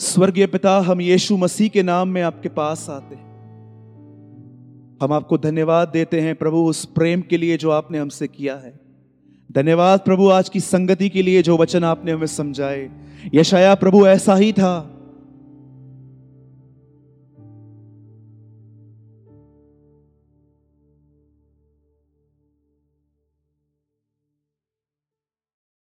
स्वर्गीय 0.10 0.48
पिता, 0.48 0.80
हम 0.80 1.02
यीशु 1.02 1.38
मसीह 1.38 1.68
के 1.70 1.84
नाम 1.84 2.08
में 2.08 2.22
आपके 2.22 2.50
पास 2.50 2.90
आते 2.90 3.16
हैं। 3.16 3.30
हम 5.02 5.14
आपको 5.14 5.38
धन्यवाद 5.38 5.88
देते 5.88 6.22
हैं 6.22 6.36
प्रभु 6.36 6.58
उस 6.58 6.86
प्रेम 6.86 7.22
के 7.22 7.38
लिए 7.38 7.58
जो 7.58 7.70
आपने 7.70 7.98
हमसे 7.98 8.28
किया 8.28 8.56
है। 8.56 8.80
धन्यवाद 9.52 10.00
प्रभु 10.00 10.30
आज 10.30 10.50
की 10.50 10.60
संगति 10.60 11.10
के 11.10 11.22
लिए 11.22 11.42
जो 11.42 11.58
वचन 11.58 11.84
आपने 11.84 12.12
हमें 12.12 12.28
समझाए। 12.28 12.90
यशाया 13.34 13.76
प्रभु 13.76 14.08
ऐसा 14.08 14.36
ही 14.36 14.54
था। 14.54 14.99